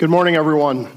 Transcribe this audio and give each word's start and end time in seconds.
Good 0.00 0.08
morning, 0.08 0.34
everyone. 0.34 0.88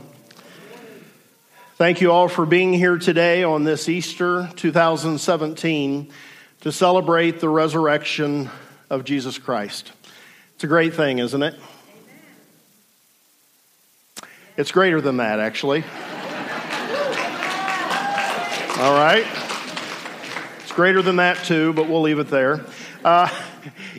Thank 1.75 1.99
you 1.99 2.13
all 2.13 2.29
for 2.29 2.45
being 2.45 2.71
here 2.71 2.97
today 2.97 3.43
on 3.43 3.65
this 3.65 3.89
Easter 3.89 4.49
2017 4.55 6.09
to 6.61 6.71
celebrate 6.71 7.41
the 7.41 7.49
resurrection 7.49 8.49
of 8.89 9.03
Jesus 9.03 9.37
Christ. 9.37 9.91
It's 10.55 10.63
a 10.63 10.67
great 10.67 10.93
thing, 10.93 11.19
isn't 11.19 11.43
it? 11.43 11.59
It's 14.55 14.71
greater 14.71 15.01
than 15.01 15.17
that, 15.17 15.41
actually. 15.41 15.83
all 18.79 18.93
right. 18.93 19.25
It's 20.61 20.71
greater 20.71 21.01
than 21.01 21.17
that, 21.17 21.43
too, 21.43 21.73
but 21.73 21.89
we'll 21.89 22.03
leave 22.03 22.19
it 22.19 22.29
there. 22.29 22.65
Uh, 23.03 23.27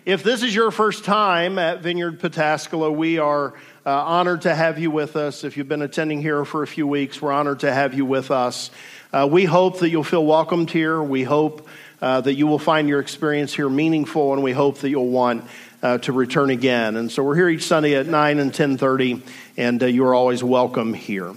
if 0.07 0.23
this 0.23 0.43
is 0.43 0.55
your 0.55 0.71
first 0.71 1.05
time 1.05 1.59
at 1.59 1.83
Vineyard 1.83 2.21
Pataskala, 2.21 2.91
we 2.91 3.19
are 3.19 3.53
uh, 3.87 3.91
honored 3.91 4.43
to 4.43 4.55
have 4.55 4.79
you 4.79 4.91
with 4.91 5.15
us. 5.15 5.45
If 5.45 5.57
you've 5.57 5.69
been 5.69 5.83
attending 5.83 6.23
here 6.23 6.45
for 6.45 6.63
a 6.63 6.67
few 6.67 6.87
weeks, 6.87 7.21
we're 7.21 7.33
honored 7.33 7.61
to 7.61 7.73
have 7.73 7.93
you 7.93 8.07
with 8.07 8.31
us. 8.31 8.71
Uh, 9.13 9.29
we 9.31 9.45
hope 9.45 9.81
that 9.81 9.91
you'll 9.91 10.05
feel 10.05 10.25
welcomed 10.25 10.71
here. 10.71 11.03
We 11.03 11.23
hope 11.23 11.69
uh, 12.01 12.23
that 12.23 12.35
you 12.35 12.47
will 12.47 12.59
find 12.59 12.89
your 12.89 13.01
experience 13.01 13.55
here 13.55 13.69
meaningful, 13.69 14.33
and 14.33 14.43
we 14.43 14.53
hope 14.53 14.79
that 14.79 14.89
you'll 14.89 15.11
want 15.11 15.45
uh, 15.83 15.99
to 15.99 16.13
return 16.13 16.49
again. 16.49 16.97
And 16.97 17.13
so 17.13 17.23
we're 17.23 17.37
here 17.37 17.49
each 17.49 17.65
Sunday 17.65 17.95
at 17.95 18.07
9 18.07 18.39
and 18.39 18.53
10.30, 18.53 19.21
and 19.59 19.83
uh, 19.83 19.87
you 19.87 20.05
are 20.07 20.15
always 20.15 20.43
welcome 20.43 20.95
here. 20.95 21.31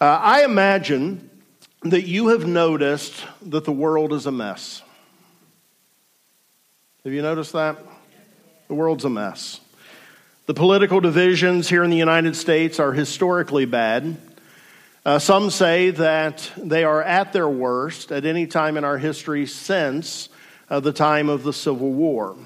Uh, 0.00 0.04
I 0.04 0.44
imagine 0.44 1.30
that 1.82 2.02
you 2.02 2.28
have 2.28 2.46
noticed 2.46 3.24
that 3.42 3.64
the 3.64 3.72
world 3.72 4.12
is 4.12 4.26
a 4.26 4.32
mess. 4.32 4.82
Have 7.04 7.12
you 7.12 7.22
noticed 7.22 7.52
that? 7.52 7.78
The 8.66 8.74
world's 8.74 9.04
a 9.04 9.10
mess. 9.10 9.60
The 10.50 10.54
political 10.54 10.98
divisions 10.98 11.68
here 11.68 11.84
in 11.84 11.90
the 11.90 11.96
United 11.96 12.34
States 12.34 12.80
are 12.80 12.92
historically 12.92 13.66
bad. 13.66 14.16
Uh, 15.06 15.20
some 15.20 15.48
say 15.48 15.90
that 15.90 16.50
they 16.56 16.82
are 16.82 17.00
at 17.00 17.32
their 17.32 17.48
worst 17.48 18.10
at 18.10 18.26
any 18.26 18.48
time 18.48 18.76
in 18.76 18.82
our 18.82 18.98
history 18.98 19.46
since 19.46 20.28
uh, 20.68 20.80
the 20.80 20.92
time 20.92 21.28
of 21.28 21.44
the 21.44 21.52
Civil 21.52 21.92
War. 21.92 22.36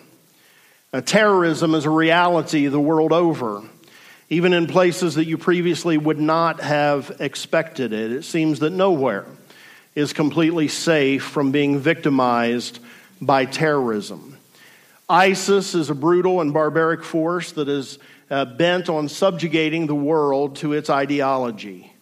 Uh, 0.93 1.01
terrorism 1.01 1.75
is 1.75 1.87
a 1.87 1.91
reality 1.91 2.67
the 2.67 2.79
world 2.79 3.15
over, 3.15 3.63
even 4.29 4.53
in 4.53 4.67
places 4.67 5.15
that 5.15 5.25
you 5.25 5.39
previously 5.39 5.97
would 5.97 6.21
not 6.21 6.61
have 6.61 7.11
expected 7.21 7.95
it. 7.95 8.13
It 8.13 8.25
seems 8.25 8.59
that 8.59 8.75
nowhere 8.75 9.25
is 9.95 10.13
completely 10.13 10.69
safe 10.69 11.23
from 11.23 11.53
being 11.53 11.79
victimized 11.79 12.81
by 13.23 13.47
terrorism. 13.47 14.34
ISIS 15.09 15.75
is 15.75 15.91
a 15.91 15.95
brutal 15.95 16.41
and 16.41 16.53
barbaric 16.55 17.03
force 17.05 17.53
that 17.53 17.69
is 17.69 17.99
uh, 18.31 18.47
bent 18.47 18.89
on 18.89 19.09
subjugating 19.09 19.87
the 19.87 19.95
world 19.95 20.57
to 20.57 20.73
its 20.73 20.89
ideology. 20.89 21.93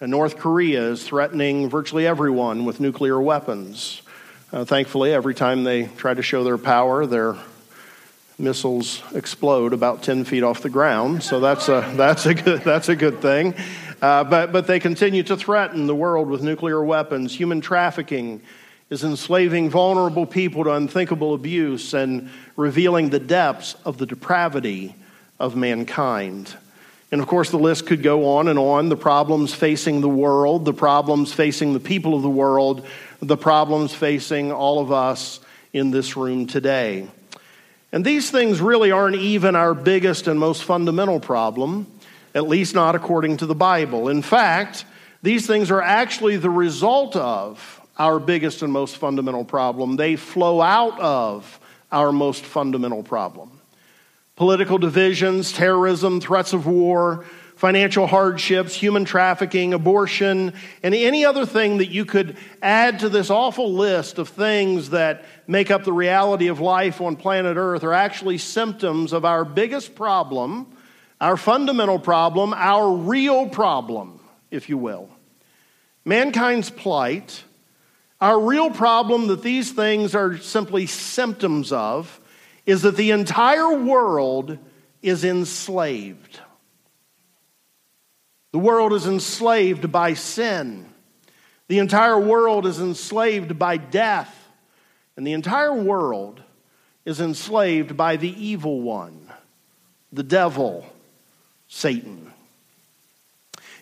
And 0.00 0.10
North 0.10 0.36
Korea 0.36 0.90
is 0.90 1.02
threatening 1.02 1.70
virtually 1.70 2.06
everyone 2.06 2.64
with 2.66 2.78
nuclear 2.78 3.20
weapons. 3.20 4.02
Uh, 4.52 4.66
thankfully, 4.66 5.14
every 5.14 5.34
time 5.34 5.64
they 5.64 5.86
try 5.86 6.12
to 6.12 6.22
show 6.22 6.44
their 6.44 6.58
power, 6.58 7.06
their 7.06 7.36
missiles 8.38 9.02
explode 9.14 9.72
about 9.72 10.02
10 10.02 10.24
feet 10.24 10.42
off 10.42 10.60
the 10.60 10.68
ground. 10.68 11.22
So 11.22 11.40
that's 11.40 11.68
a, 11.68 11.90
that's 11.96 12.26
a, 12.26 12.34
good, 12.34 12.60
that's 12.60 12.90
a 12.90 12.96
good 12.96 13.22
thing. 13.22 13.54
Uh, 14.02 14.24
but, 14.24 14.52
but 14.52 14.66
they 14.66 14.80
continue 14.80 15.22
to 15.22 15.36
threaten 15.36 15.86
the 15.86 15.94
world 15.94 16.28
with 16.28 16.42
nuclear 16.42 16.82
weapons, 16.84 17.34
human 17.34 17.62
trafficking 17.62 18.42
is 18.92 19.04
enslaving 19.04 19.70
vulnerable 19.70 20.26
people 20.26 20.64
to 20.64 20.70
unthinkable 20.70 21.32
abuse 21.32 21.94
and 21.94 22.28
revealing 22.56 23.08
the 23.08 23.18
depths 23.18 23.74
of 23.86 23.96
the 23.96 24.04
depravity 24.04 24.94
of 25.40 25.56
mankind. 25.56 26.54
And 27.10 27.18
of 27.18 27.26
course, 27.26 27.48
the 27.48 27.58
list 27.58 27.86
could 27.86 28.02
go 28.02 28.36
on 28.36 28.48
and 28.48 28.58
on. 28.58 28.90
The 28.90 28.96
problems 28.98 29.54
facing 29.54 30.02
the 30.02 30.10
world, 30.10 30.66
the 30.66 30.74
problems 30.74 31.32
facing 31.32 31.72
the 31.72 31.80
people 31.80 32.14
of 32.14 32.20
the 32.20 32.28
world, 32.28 32.86
the 33.20 33.38
problems 33.38 33.94
facing 33.94 34.52
all 34.52 34.78
of 34.78 34.92
us 34.92 35.40
in 35.72 35.90
this 35.90 36.14
room 36.14 36.46
today. 36.46 37.08
And 37.92 38.04
these 38.04 38.30
things 38.30 38.60
really 38.60 38.90
aren't 38.90 39.16
even 39.16 39.56
our 39.56 39.72
biggest 39.72 40.28
and 40.28 40.38
most 40.38 40.64
fundamental 40.64 41.18
problem, 41.18 41.86
at 42.34 42.46
least 42.46 42.74
not 42.74 42.94
according 42.94 43.38
to 43.38 43.46
the 43.46 43.54
Bible. 43.54 44.10
In 44.10 44.20
fact, 44.20 44.84
these 45.22 45.46
things 45.46 45.70
are 45.70 45.80
actually 45.80 46.36
the 46.36 46.50
result 46.50 47.16
of 47.16 47.78
our 47.98 48.18
biggest 48.18 48.62
and 48.62 48.72
most 48.72 48.96
fundamental 48.96 49.44
problem. 49.44 49.96
They 49.96 50.16
flow 50.16 50.60
out 50.60 50.98
of 51.00 51.60
our 51.90 52.12
most 52.12 52.44
fundamental 52.44 53.02
problem. 53.02 53.60
Political 54.36 54.78
divisions, 54.78 55.52
terrorism, 55.52 56.20
threats 56.20 56.52
of 56.52 56.66
war, 56.66 57.24
financial 57.62 58.08
hardships, 58.08 58.74
human 58.74 59.04
trafficking, 59.04 59.72
abortion, 59.72 60.52
and 60.82 60.94
any 60.94 61.24
other 61.24 61.46
thing 61.46 61.78
that 61.78 61.90
you 61.90 62.04
could 62.04 62.36
add 62.60 62.98
to 62.98 63.08
this 63.08 63.30
awful 63.30 63.72
list 63.72 64.18
of 64.18 64.28
things 64.28 64.90
that 64.90 65.24
make 65.46 65.70
up 65.70 65.84
the 65.84 65.92
reality 65.92 66.48
of 66.48 66.58
life 66.58 67.00
on 67.00 67.14
planet 67.14 67.56
Earth 67.56 67.84
are 67.84 67.92
actually 67.92 68.36
symptoms 68.36 69.12
of 69.12 69.24
our 69.24 69.44
biggest 69.44 69.94
problem, 69.94 70.66
our 71.20 71.36
fundamental 71.36 72.00
problem, 72.00 72.52
our 72.52 72.90
real 72.90 73.48
problem, 73.48 74.18
if 74.50 74.68
you 74.68 74.76
will. 74.76 75.08
Mankind's 76.04 76.68
plight 76.68 77.44
our 78.22 78.38
real 78.38 78.70
problem 78.70 79.26
that 79.26 79.42
these 79.42 79.72
things 79.72 80.14
are 80.14 80.38
simply 80.38 80.86
symptoms 80.86 81.72
of 81.72 82.20
is 82.64 82.82
that 82.82 82.96
the 82.96 83.10
entire 83.10 83.74
world 83.74 84.58
is 85.02 85.24
enslaved. 85.24 86.38
The 88.52 88.60
world 88.60 88.92
is 88.92 89.08
enslaved 89.08 89.90
by 89.90 90.14
sin. 90.14 90.88
The 91.66 91.80
entire 91.80 92.18
world 92.18 92.64
is 92.64 92.78
enslaved 92.78 93.58
by 93.58 93.76
death. 93.76 94.32
And 95.16 95.26
the 95.26 95.32
entire 95.32 95.74
world 95.74 96.40
is 97.04 97.20
enslaved 97.20 97.96
by 97.96 98.18
the 98.18 98.30
evil 98.40 98.82
one, 98.82 99.32
the 100.12 100.22
devil, 100.22 100.86
Satan. 101.66 102.32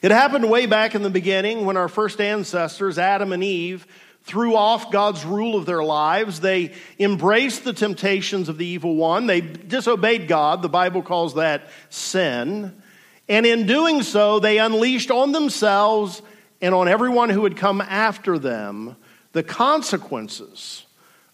It 0.01 0.13
happened 0.13 0.49
way 0.49 0.65
back 0.65 0.95
in 0.95 1.03
the 1.03 1.11
beginning 1.11 1.67
when 1.67 1.77
our 1.77 1.89
first 1.89 2.23
ancestors, 2.23 2.99
Adam 2.99 3.35
and 3.35 3.45
Eve, 3.45 3.87
threw 4.25 4.55
off 4.55 4.91
God's 4.91 5.25
rule 5.25 5.57
of 5.57 5.67
their 5.67 5.83
lives. 5.83 6.41
They 6.41 6.73
embraced 6.99 7.65
the 7.65 7.73
temptations 7.73 8.49
of 8.49 8.59
the 8.59 8.67
evil 8.67 8.95
one. 8.97 9.27
They 9.27 9.41
disobeyed 9.41 10.29
God. 10.29 10.63
The 10.63 10.69
Bible 10.69 11.03
calls 11.03 11.35
that 11.35 11.69
sin. 11.89 12.81
And 13.29 13.47
in 13.47 13.67
doing 13.67 14.03
so, 14.03 14.41
they 14.41 14.59
unleashed 14.59 15.11
on 15.11 15.33
themselves 15.33 16.23
and 16.61 16.75
on 16.75 16.89
everyone 16.89 17.31
who 17.31 17.45
had 17.45 17.57
come 17.57 17.81
after 17.81 18.39
them 18.39 18.97
the 19.33 19.43
consequences 19.43 20.85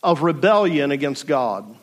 of 0.03 0.23
rebellion 0.23 0.91
against 0.91 1.27
God. 1.27 1.75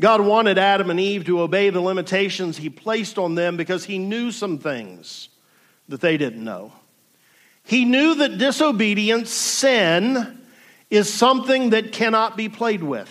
God 0.00 0.20
wanted 0.20 0.58
Adam 0.58 0.90
and 0.90 1.00
Eve 1.00 1.24
to 1.24 1.40
obey 1.40 1.70
the 1.70 1.80
limitations 1.80 2.56
he 2.56 2.70
placed 2.70 3.18
on 3.18 3.34
them 3.34 3.56
because 3.56 3.84
he 3.84 3.98
knew 3.98 4.30
some 4.30 4.58
things 4.58 5.30
that 5.88 6.00
they 6.00 6.16
didn't 6.16 6.44
know. 6.44 6.72
He 7.66 7.84
knew 7.84 8.14
that 8.16 8.38
disobedience, 8.38 9.30
sin, 9.30 10.38
is 10.88 11.12
something 11.12 11.70
that 11.70 11.92
cannot 11.92 12.36
be 12.36 12.48
played 12.48 12.82
with. 12.82 13.10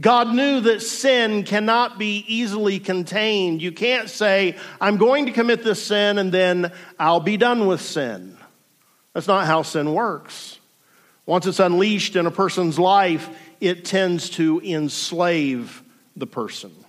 God 0.00 0.34
knew 0.34 0.60
that 0.62 0.80
sin 0.80 1.44
cannot 1.44 1.98
be 1.98 2.24
easily 2.26 2.80
contained. 2.80 3.62
You 3.62 3.70
can't 3.70 4.10
say, 4.10 4.56
I'm 4.80 4.96
going 4.96 5.26
to 5.26 5.32
commit 5.32 5.62
this 5.62 5.84
sin 5.84 6.18
and 6.18 6.32
then 6.32 6.72
I'll 6.98 7.20
be 7.20 7.36
done 7.36 7.66
with 7.66 7.80
sin. 7.80 8.36
That's 9.12 9.28
not 9.28 9.46
how 9.46 9.62
sin 9.62 9.92
works. 9.92 10.58
Once 11.26 11.46
it's 11.46 11.60
unleashed 11.60 12.16
in 12.16 12.26
a 12.26 12.30
person's 12.30 12.78
life, 12.78 13.28
it 13.60 13.84
tends 13.84 14.30
to 14.30 14.60
enslave 14.64 15.82
the 16.16 16.26
person. 16.26 16.83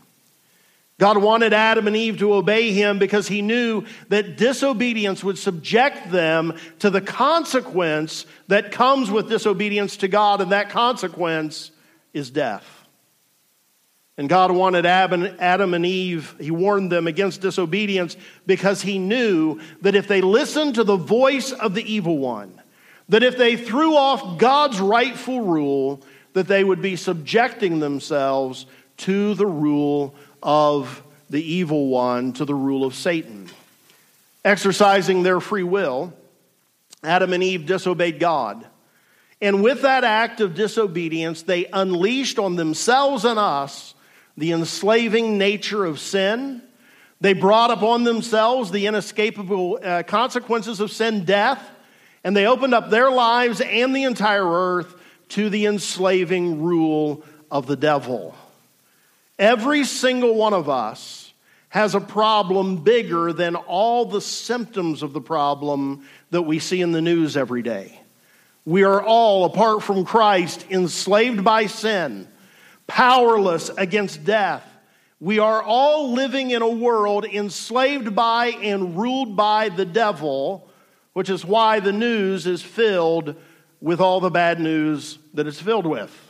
God 0.98 1.18
wanted 1.18 1.52
Adam 1.52 1.88
and 1.88 1.96
Eve 1.96 2.20
to 2.20 2.34
obey 2.34 2.72
him 2.72 3.00
because 3.00 3.28
he 3.28 3.42
knew 3.42 3.84
that 4.08 4.38
disobedience 4.38 5.24
would 5.24 5.38
subject 5.38 6.10
them 6.10 6.58
to 6.80 6.90
the 6.90 7.02
consequence 7.02 8.26
that 8.48 8.72
comes 8.72 9.12
with 9.12 9.28
disobedience 9.28 9.98
to 9.98 10.08
God, 10.08 10.40
and 10.40 10.54
that 10.54 10.70
consequence 10.70 11.72
is 12.14 12.32
death. 12.32 12.66
And 14.18 14.30
God 14.30 14.52
wanted 14.52 14.86
Adam 14.86 15.74
and 15.74 15.86
Eve, 15.86 16.36
he 16.40 16.50
warned 16.50 16.90
them 16.90 17.08
against 17.08 17.42
disobedience 17.42 18.16
because 18.46 18.82
he 18.82 18.98
knew 18.98 19.60
that 19.82 19.96
if 19.96 20.08
they 20.08 20.22
listened 20.22 20.76
to 20.76 20.86
the 20.86 20.96
voice 20.96 21.52
of 21.52 21.74
the 21.74 21.84
evil 21.84 22.18
one, 22.18 22.62
that 23.10 23.24
if 23.24 23.38
they 23.38 23.58
threw 23.58 23.98
off 23.98 24.38
God's 24.38 24.80
rightful 24.80 25.42
rule, 25.42 26.02
that 26.32 26.48
they 26.48 26.64
would 26.64 26.82
be 26.82 26.96
subjecting 26.96 27.80
themselves 27.80 28.66
to 28.98 29.34
the 29.34 29.46
rule 29.46 30.16
of 30.46 31.04
the 31.30 31.44
evil 31.44 31.88
one 31.88 32.32
to 32.34 32.46
the 32.46 32.56
rule 32.56 32.86
of 32.86 32.96
Satan. 32.96 33.50
Exercising 34.46 35.24
their 35.24 35.42
free 35.42 35.64
will, 35.64 36.14
Adam 37.04 37.34
and 37.34 37.44
Eve 37.44 37.66
disobeyed 37.66 38.20
God. 38.20 38.66
And 39.42 39.62
with 39.62 39.82
that 39.82 40.04
act 40.04 40.40
of 40.40 40.56
disobedience, 40.56 41.42
they 41.42 41.66
unleashed 41.66 42.40
on 42.40 42.56
themselves 42.56 43.26
and 43.26 43.38
us 43.38 43.96
the 44.38 44.52
enslaving 44.52 45.38
nature 45.38 45.84
of 45.84 46.00
sin, 46.00 46.62
They 47.22 47.34
brought 47.34 47.72
upon 47.72 48.04
themselves 48.04 48.72
the 48.72 48.88
inescapable 48.88 49.80
uh, 49.82 50.04
consequences 50.04 50.80
of 50.80 50.92
sin, 50.92 51.26
death, 51.26 51.72
and 52.24 52.36
they 52.36 52.46
opened 52.46 52.74
up 52.74 52.90
their 52.90 53.10
lives 53.10 53.62
and 53.62 53.96
the 53.96 54.04
entire 54.04 54.46
earth 54.46 54.96
to 55.30 55.50
the 55.50 55.66
enslaving 55.66 56.62
rule 56.62 57.24
of 57.50 57.68
the 57.68 57.78
devil. 57.78 58.36
Every 59.38 59.84
single 59.84 60.36
one 60.36 60.54
of 60.54 60.70
us 60.70 61.34
has 61.70 61.94
a 61.94 62.00
problem 62.00 62.78
bigger 62.78 63.34
than 63.34 63.56
all 63.56 64.06
the 64.06 64.22
symptoms 64.22 65.04
of 65.04 65.12
the 65.12 65.20
problem 65.20 66.08
that 66.32 66.44
we 66.44 66.60
see 66.60 66.82
in 66.82 66.94
the 66.94 67.02
news 67.02 67.36
every 67.36 67.62
day. 67.62 68.00
We 68.64 68.84
are 68.84 69.04
all, 69.04 69.44
apart 69.46 69.84
from 69.84 70.06
Christ, 70.06 70.66
enslaved 70.70 71.44
by 71.44 71.66
sin, 71.66 72.30
powerless 72.88 73.70
against 73.78 74.24
death. 74.24 74.66
We 75.20 75.40
are 75.40 75.62
all 75.62 76.14
living 76.14 76.52
in 76.52 76.62
a 76.62 76.70
world 76.70 77.26
enslaved 77.26 78.16
by 78.16 78.48
and 78.48 78.98
ruled 78.98 79.36
by 79.36 79.70
the 79.70 79.86
devil, 79.86 80.70
which 81.14 81.30
is 81.30 81.44
why 81.44 81.82
the 81.82 81.94
news 81.94 82.48
is 82.48 82.62
filled 82.62 83.36
with 83.82 84.00
all 84.00 84.22
the 84.22 84.32
bad 84.32 84.62
news 84.62 85.20
that 85.34 85.46
it's 85.46 85.62
filled 85.62 85.86
with. 85.86 86.25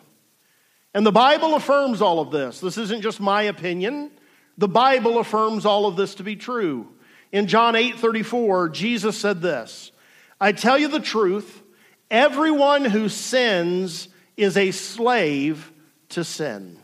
And 0.96 1.06
the 1.06 1.12
Bible 1.12 1.56
affirms 1.56 2.02
all 2.02 2.22
of 2.22 2.32
this. 2.32 2.62
This 2.62 2.78
isn't 2.78 3.02
just 3.02 3.20
my 3.20 3.44
opinion. 3.44 4.12
The 4.58 4.70
Bible 4.70 5.20
affirms 5.20 5.66
all 5.66 5.88
of 5.88 5.98
this 5.98 6.16
to 6.16 6.24
be 6.24 6.38
true. 6.38 6.88
In 7.34 7.48
John 7.48 7.76
8 7.76 8.00
34, 8.00 8.70
Jesus 8.70 9.18
said 9.18 9.42
this 9.42 9.92
I 10.40 10.54
tell 10.54 10.78
you 10.78 10.88
the 10.88 11.02
truth, 11.02 11.62
everyone 12.10 12.86
who 12.86 13.10
sins 13.10 14.08
is 14.38 14.56
a 14.56 14.72
slave 14.72 15.70
to 16.10 16.24
sin. 16.24 16.78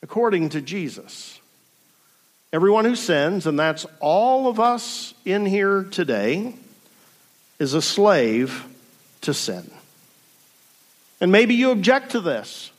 According 0.00 0.50
to 0.50 0.60
Jesus. 0.60 1.40
Everyone 2.52 2.84
who 2.84 2.94
sins, 2.94 3.46
and 3.46 3.58
that's 3.58 3.84
all 3.98 4.46
of 4.46 4.60
us 4.60 5.12
in 5.24 5.44
here 5.44 5.84
today, 5.84 6.54
is 7.58 7.74
a 7.74 7.82
slave 7.82 8.64
to 9.22 9.34
sin. 9.34 9.68
And 11.20 11.30
maybe 11.30 11.54
you 11.54 11.70
object 11.70 12.12
to 12.12 12.20
this. 12.20 12.70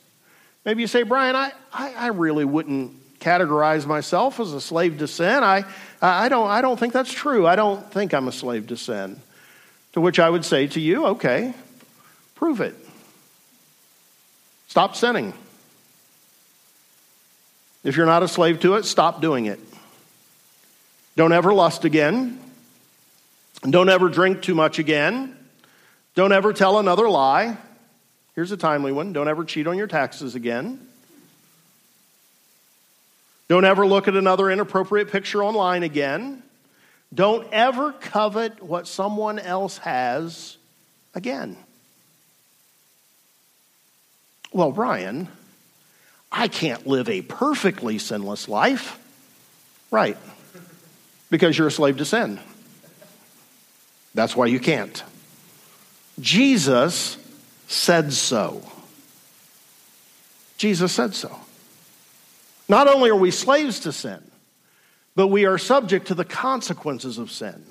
Maybe 0.64 0.82
you 0.82 0.88
say, 0.88 1.02
Brian, 1.02 1.36
I, 1.36 1.52
I, 1.72 1.92
I 1.94 2.06
really 2.08 2.44
wouldn't 2.44 3.18
categorize 3.18 3.86
myself 3.86 4.40
as 4.40 4.52
a 4.52 4.60
slave 4.60 4.98
to 4.98 5.08
sin. 5.08 5.42
I, 5.42 5.64
I, 6.00 6.28
don't, 6.28 6.48
I 6.48 6.60
don't 6.60 6.78
think 6.78 6.92
that's 6.92 7.12
true. 7.12 7.46
I 7.46 7.56
don't 7.56 7.88
think 7.92 8.14
I'm 8.14 8.28
a 8.28 8.32
slave 8.32 8.68
to 8.68 8.76
sin. 8.76 9.20
To 9.92 10.00
which 10.00 10.18
I 10.18 10.28
would 10.28 10.44
say 10.44 10.66
to 10.68 10.80
you, 10.80 11.06
okay, 11.06 11.54
prove 12.34 12.60
it. 12.60 12.74
Stop 14.68 14.96
sinning. 14.96 15.34
If 17.84 17.96
you're 17.96 18.06
not 18.06 18.22
a 18.22 18.28
slave 18.28 18.60
to 18.60 18.74
it, 18.74 18.84
stop 18.84 19.20
doing 19.20 19.46
it. 19.46 19.60
Don't 21.16 21.32
ever 21.32 21.52
lust 21.52 21.84
again. 21.84 22.40
Don't 23.68 23.88
ever 23.88 24.08
drink 24.08 24.42
too 24.42 24.54
much 24.54 24.78
again. 24.78 25.36
Don't 26.14 26.32
ever 26.32 26.52
tell 26.52 26.78
another 26.78 27.08
lie. 27.08 27.56
Here's 28.34 28.52
a 28.52 28.56
timely 28.56 28.92
one 28.92 29.12
don't 29.12 29.28
ever 29.28 29.44
cheat 29.44 29.66
on 29.66 29.76
your 29.76 29.86
taxes 29.86 30.34
again. 30.34 30.86
Don't 33.48 33.64
ever 33.64 33.86
look 33.86 34.08
at 34.08 34.16
another 34.16 34.50
inappropriate 34.50 35.10
picture 35.10 35.44
online 35.44 35.82
again. 35.82 36.42
Don't 37.12 37.46
ever 37.52 37.92
covet 37.92 38.62
what 38.62 38.86
someone 38.86 39.38
else 39.38 39.76
has 39.78 40.56
again. 41.14 41.58
Well, 44.52 44.72
Brian, 44.72 45.28
I 46.30 46.48
can't 46.48 46.86
live 46.86 47.10
a 47.10 47.20
perfectly 47.20 47.98
sinless 47.98 48.48
life. 48.48 48.98
Right. 49.90 50.16
Because 51.30 51.58
you're 51.58 51.68
a 51.68 51.72
slave 51.72 51.98
to 51.98 52.06
sin. 52.06 52.40
That's 54.14 54.34
why 54.34 54.46
you 54.46 54.60
can't. 54.60 55.02
Jesus 56.20 57.16
said 57.72 58.12
so. 58.12 58.62
Jesus 60.58 60.92
said 60.92 61.14
so. 61.14 61.34
Not 62.68 62.86
only 62.86 63.10
are 63.10 63.16
we 63.16 63.30
slaves 63.30 63.80
to 63.80 63.92
sin, 63.92 64.22
but 65.16 65.28
we 65.28 65.44
are 65.46 65.58
subject 65.58 66.08
to 66.08 66.14
the 66.14 66.24
consequences 66.24 67.18
of 67.18 67.30
sin. 67.30 67.64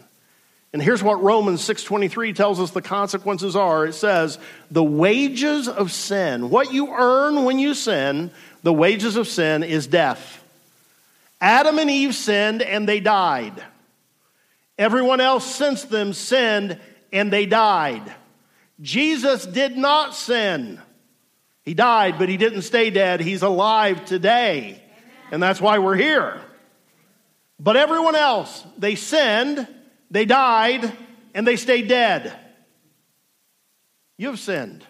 And 0.74 0.82
here's 0.82 1.04
what 1.04 1.22
Romans 1.22 1.62
6:23 1.62 2.34
tells 2.34 2.60
us 2.60 2.72
the 2.72 2.82
consequences 2.82 3.56
are. 3.56 3.86
It 3.86 3.94
says, 3.94 4.38
"The 4.70 4.84
wages 4.84 5.68
of 5.68 5.92
sin, 5.92 6.50
what 6.50 6.74
you 6.74 6.94
earn 6.94 7.44
when 7.44 7.60
you 7.60 7.74
sin, 7.74 8.32
the 8.64 8.74
wages 8.74 9.16
of 9.16 9.28
sin 9.28 9.64
is 9.64 9.88
death." 9.88 10.42
Adam 11.40 11.80
and 11.80 11.90
Eve 11.90 12.16
sinned 12.16 12.62
and 12.62 12.88
they 12.88 13.00
died. 13.00 13.64
Everyone 14.78 15.20
else 15.20 15.46
since 15.46 15.84
them 15.84 16.14
sinned 16.14 16.80
and 17.12 17.32
they 17.34 17.46
died. 17.46 18.16
Jesus 18.82 19.46
did 19.46 19.78
not 19.78 20.16
sin. 20.16 20.82
He 21.64 21.74
died, 21.74 22.18
but 22.18 22.30
he 22.30 22.38
didn't 22.38 22.64
stay 22.64 22.90
dead. 22.90 23.20
He's 23.22 23.44
alive 23.44 24.06
today. 24.06 24.82
And 25.32 25.42
that's 25.42 25.62
why 25.62 25.80
we're 25.80 25.96
here. 25.96 26.42
But 27.60 27.78
everyone 27.78 28.16
else, 28.16 28.66
they 28.78 28.96
sinned, 28.96 29.68
they 30.10 30.26
died, 30.26 30.92
and 31.36 31.48
they 31.48 31.56
stayed 31.56 31.88
dead. 31.88 32.36
You've 34.18 34.40
sinned. 34.40 34.84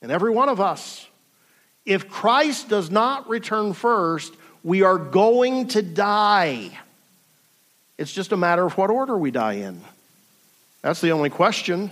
And 0.00 0.10
every 0.10 0.30
one 0.30 0.48
of 0.48 0.60
us. 0.60 1.06
If 1.84 2.08
Christ 2.08 2.68
does 2.68 2.90
not 2.90 3.28
return 3.28 3.72
first, 3.72 4.34
we 4.64 4.82
are 4.82 4.98
going 4.98 5.68
to 5.68 5.82
die. 5.82 6.70
It's 7.98 8.12
just 8.12 8.32
a 8.32 8.36
matter 8.36 8.64
of 8.64 8.76
what 8.78 8.90
order 8.90 9.16
we 9.16 9.30
die 9.30 9.54
in. 9.54 9.80
That's 10.80 11.00
the 11.00 11.10
only 11.10 11.30
question. 11.30 11.90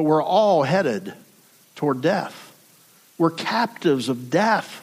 But 0.00 0.04
we're 0.04 0.22
all 0.22 0.62
headed 0.62 1.12
toward 1.76 2.00
death. 2.00 2.56
We're 3.18 3.30
captives 3.30 4.08
of 4.08 4.30
death. 4.30 4.80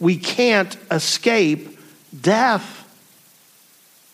We 0.00 0.16
can't 0.16 0.76
escape 0.90 1.78
death. 2.20 2.78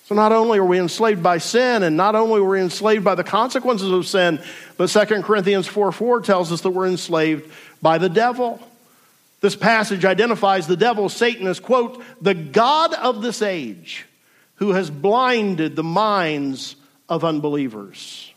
So 0.04 0.14
not 0.14 0.32
only 0.32 0.58
are 0.58 0.64
we 0.66 0.78
enslaved 0.78 1.22
by 1.22 1.38
sin, 1.38 1.82
and 1.82 1.96
not 1.96 2.14
only 2.16 2.42
are 2.42 2.44
we 2.44 2.60
enslaved 2.60 3.02
by 3.02 3.14
the 3.14 3.24
consequences 3.24 3.90
of 3.90 4.06
sin, 4.06 4.42
but 4.76 4.88
2 4.88 5.22
Corinthians 5.22 5.66
4 5.66 5.90
4 5.90 6.20
tells 6.20 6.52
us 6.52 6.60
that 6.60 6.70
we're 6.70 6.86
enslaved 6.86 7.50
by 7.80 7.96
the 7.96 8.10
devil. 8.10 8.60
This 9.40 9.56
passage 9.56 10.04
identifies 10.04 10.66
the 10.66 10.76
devil, 10.76 11.08
Satan, 11.08 11.46
as, 11.46 11.60
quote, 11.60 12.04
the 12.20 12.34
God 12.34 12.92
of 12.92 13.22
this 13.22 13.40
age 13.40 14.04
who 14.56 14.72
has 14.72 14.90
blinded 14.90 15.76
the 15.76 15.82
minds 15.82 16.76
of 17.08 17.24
unbelievers. 17.24 18.34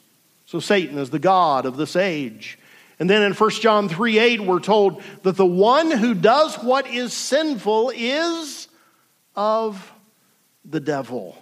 So 0.49 0.59
Satan 0.59 0.97
is 0.97 1.11
the 1.11 1.19
God 1.19 1.67
of 1.67 1.77
this 1.77 1.95
age. 1.95 2.57
And 2.97 3.07
then 3.07 3.21
in 3.21 3.33
1 3.33 3.49
John 3.51 3.87
3 3.87 4.17
8, 4.17 4.41
we're 4.41 4.59
told 4.59 5.03
that 5.21 5.37
the 5.37 5.45
one 5.45 5.91
who 5.91 6.15
does 6.15 6.55
what 6.55 6.87
is 6.87 7.13
sinful 7.13 7.91
is 7.95 8.67
of 9.35 9.93
the 10.65 10.79
devil. 10.79 11.37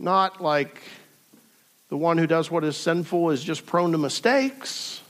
Not 0.00 0.42
like 0.42 0.82
the 1.90 1.96
one 1.96 2.18
who 2.18 2.26
does 2.26 2.50
what 2.50 2.64
is 2.64 2.76
sinful 2.76 3.30
is 3.30 3.44
just 3.44 3.64
prone 3.64 3.92
to 3.92 3.98
mistakes. 3.98 5.00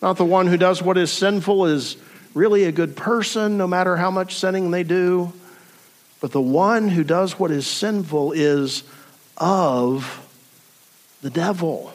Not 0.00 0.16
the 0.16 0.24
one 0.24 0.46
who 0.46 0.56
does 0.56 0.80
what 0.80 0.96
is 0.96 1.12
sinful 1.12 1.66
is 1.66 1.98
really 2.32 2.64
a 2.64 2.72
good 2.72 2.96
person, 2.96 3.58
no 3.58 3.66
matter 3.66 3.94
how 3.94 4.10
much 4.10 4.36
sinning 4.36 4.70
they 4.70 4.84
do. 4.84 5.34
But 6.22 6.32
the 6.32 6.40
one 6.40 6.88
who 6.88 7.04
does 7.04 7.38
what 7.38 7.50
is 7.50 7.66
sinful 7.66 8.32
is 8.32 8.84
of 9.36 10.21
the 11.22 11.30
devil. 11.30 11.92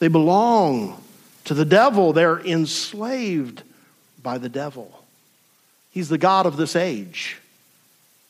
They 0.00 0.08
belong 0.08 1.00
to 1.44 1.54
the 1.54 1.64
devil. 1.64 2.12
They're 2.12 2.40
enslaved 2.40 3.62
by 4.22 4.38
the 4.38 4.48
devil. 4.48 5.04
He's 5.90 6.08
the 6.08 6.18
God 6.18 6.46
of 6.46 6.56
this 6.56 6.74
age 6.74 7.38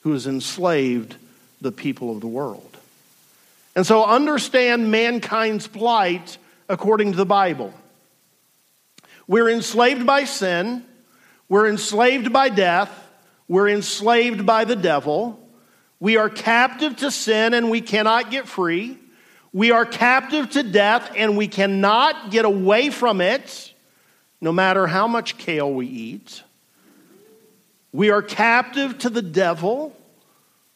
who 0.02 0.12
has 0.12 0.26
enslaved 0.26 1.16
the 1.60 1.72
people 1.72 2.10
of 2.10 2.20
the 2.20 2.26
world. 2.26 2.76
And 3.76 3.86
so 3.86 4.04
understand 4.04 4.90
mankind's 4.90 5.66
plight 5.66 6.38
according 6.68 7.12
to 7.12 7.16
the 7.16 7.26
Bible. 7.26 7.72
We're 9.28 9.48
enslaved 9.48 10.06
by 10.06 10.24
sin, 10.24 10.84
we're 11.48 11.68
enslaved 11.68 12.32
by 12.32 12.48
death, 12.48 12.90
we're 13.46 13.68
enslaved 13.68 14.44
by 14.44 14.64
the 14.64 14.76
devil. 14.76 15.36
We 16.00 16.16
are 16.16 16.30
captive 16.30 16.96
to 16.96 17.10
sin 17.10 17.52
and 17.52 17.70
we 17.70 17.82
cannot 17.82 18.30
get 18.30 18.48
free. 18.48 18.96
We 19.52 19.72
are 19.72 19.84
captive 19.84 20.50
to 20.50 20.62
death 20.62 21.12
and 21.16 21.36
we 21.36 21.48
cannot 21.48 22.30
get 22.30 22.44
away 22.44 22.90
from 22.90 23.20
it, 23.20 23.74
no 24.40 24.52
matter 24.52 24.86
how 24.86 25.08
much 25.08 25.38
kale 25.38 25.72
we 25.72 25.86
eat. 25.86 26.42
We 27.92 28.10
are 28.10 28.22
captive 28.22 28.98
to 28.98 29.10
the 29.10 29.22
devil. 29.22 29.96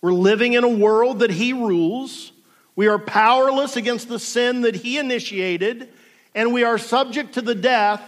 We're 0.01 0.13
living 0.13 0.55
in 0.55 0.65
a 0.65 0.69
world 0.69 1.21
that 1.21 1.31
he 1.31 1.53
rules. 1.53 2.33
We 2.77 2.89
are 2.89 2.99
powerless 2.99 3.77
against 3.77 4.09
the 4.09 4.19
sin 4.19 4.63
that 4.63 4.75
he 4.75 4.99
initiated, 4.99 5.89
and 6.35 6.53
we 6.53 6.65
are 6.65 6.77
subject 6.77 7.35
to 7.35 7.43
the 7.43 7.55
death 7.55 8.03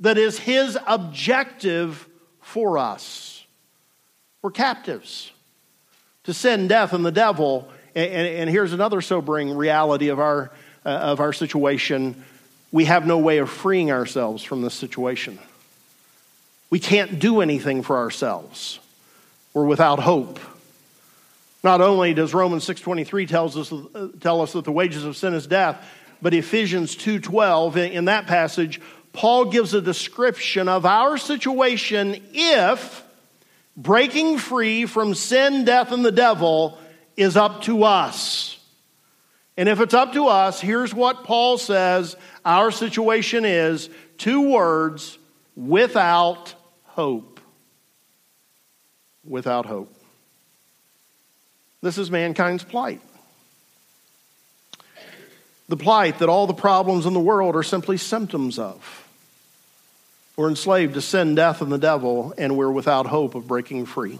that 0.00 0.16
is 0.16 0.38
his 0.38 0.78
objective 0.86 2.08
for 2.40 2.78
us. 2.78 3.44
We're 4.40 4.50
captives 4.50 5.32
to 6.24 6.32
sin, 6.32 6.68
death, 6.68 6.92
and 6.92 7.04
the 7.04 7.12
devil. 7.12 7.68
And, 7.96 8.12
and, 8.12 8.28
and 8.28 8.50
here's 8.50 8.74
another 8.74 9.00
sobering 9.00 9.56
reality 9.56 10.08
of 10.08 10.20
our, 10.20 10.52
uh, 10.84 10.90
of 10.90 11.20
our 11.20 11.32
situation 11.32 12.22
we 12.70 12.84
have 12.84 13.06
no 13.06 13.18
way 13.18 13.38
of 13.38 13.48
freeing 13.48 13.90
ourselves 13.90 14.42
from 14.42 14.60
this 14.60 14.74
situation. 14.74 15.38
We 16.68 16.78
can't 16.78 17.18
do 17.18 17.40
anything 17.40 17.82
for 17.82 17.96
ourselves. 17.96 18.80
We're 19.54 19.64
without 19.64 19.98
hope. 19.98 20.38
Not 21.64 21.80
only 21.80 22.12
does 22.12 22.34
Romans 22.34 22.64
6:23 22.66 23.26
tells 23.26 23.56
us 23.56 23.72
uh, 23.72 24.08
tell 24.20 24.42
us 24.42 24.52
that 24.52 24.64
the 24.64 24.72
wages 24.72 25.04
of 25.04 25.16
sin 25.16 25.32
is 25.32 25.46
death, 25.46 25.82
but 26.20 26.34
Ephesians 26.34 26.96
2:12 26.96 27.76
in 27.76 28.04
that 28.06 28.26
passage 28.26 28.80
Paul 29.14 29.46
gives 29.46 29.72
a 29.72 29.80
description 29.80 30.68
of 30.68 30.84
our 30.84 31.16
situation 31.16 32.22
if 32.34 33.02
breaking 33.74 34.36
free 34.36 34.84
from 34.84 35.14
sin, 35.14 35.64
death 35.64 35.92
and 35.92 36.04
the 36.04 36.12
devil 36.12 36.78
is 37.16 37.36
up 37.36 37.62
to 37.62 37.84
us. 37.84 38.58
And 39.56 39.68
if 39.68 39.80
it's 39.80 39.94
up 39.94 40.12
to 40.12 40.26
us, 40.26 40.60
here's 40.60 40.92
what 40.92 41.24
Paul 41.24 41.58
says 41.58 42.16
our 42.44 42.70
situation 42.70 43.44
is 43.44 43.88
two 44.18 44.50
words 44.50 45.18
without 45.56 46.54
hope. 46.84 47.40
Without 49.24 49.66
hope. 49.66 49.92
This 51.82 51.98
is 51.98 52.10
mankind's 52.10 52.64
plight. 52.64 53.00
The 55.68 55.76
plight 55.76 56.20
that 56.20 56.28
all 56.28 56.46
the 56.46 56.54
problems 56.54 57.06
in 57.06 57.12
the 57.12 57.20
world 57.20 57.56
are 57.56 57.62
simply 57.62 57.96
symptoms 57.96 58.58
of. 58.58 59.04
We're 60.36 60.48
enslaved 60.48 60.94
to 60.94 61.00
sin, 61.00 61.34
death, 61.34 61.62
and 61.62 61.72
the 61.72 61.78
devil, 61.78 62.34
and 62.36 62.56
we're 62.56 62.70
without 62.70 63.06
hope 63.06 63.34
of 63.34 63.48
breaking 63.48 63.86
free. 63.86 64.18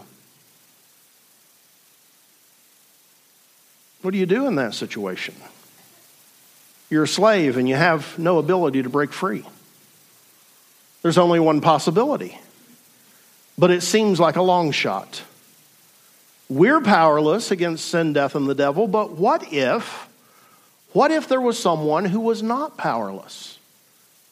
What 4.07 4.13
do 4.13 4.19
you 4.19 4.25
do 4.25 4.47
in 4.47 4.55
that 4.55 4.73
situation? 4.73 5.35
You're 6.89 7.03
a 7.03 7.07
slave 7.09 7.57
and 7.57 7.67
you 7.67 7.75
have 7.75 8.17
no 8.17 8.37
ability 8.37 8.83
to 8.83 8.89
break 8.89 9.11
free. 9.11 9.43
There's 11.01 11.17
only 11.17 11.41
one 11.41 11.59
possibility, 11.59 12.39
but 13.57 13.69
it 13.69 13.81
seems 13.81 14.17
like 14.17 14.37
a 14.37 14.41
long 14.41 14.71
shot. 14.71 15.23
We're 16.47 16.79
powerless 16.79 17.51
against 17.51 17.89
sin, 17.89 18.13
death, 18.13 18.33
and 18.35 18.47
the 18.47 18.55
devil, 18.55 18.87
but 18.87 19.11
what 19.11 19.51
if, 19.51 20.07
what 20.93 21.11
if 21.11 21.27
there 21.27 21.41
was 21.41 21.59
someone 21.59 22.05
who 22.05 22.21
was 22.21 22.41
not 22.41 22.77
powerless 22.77 23.59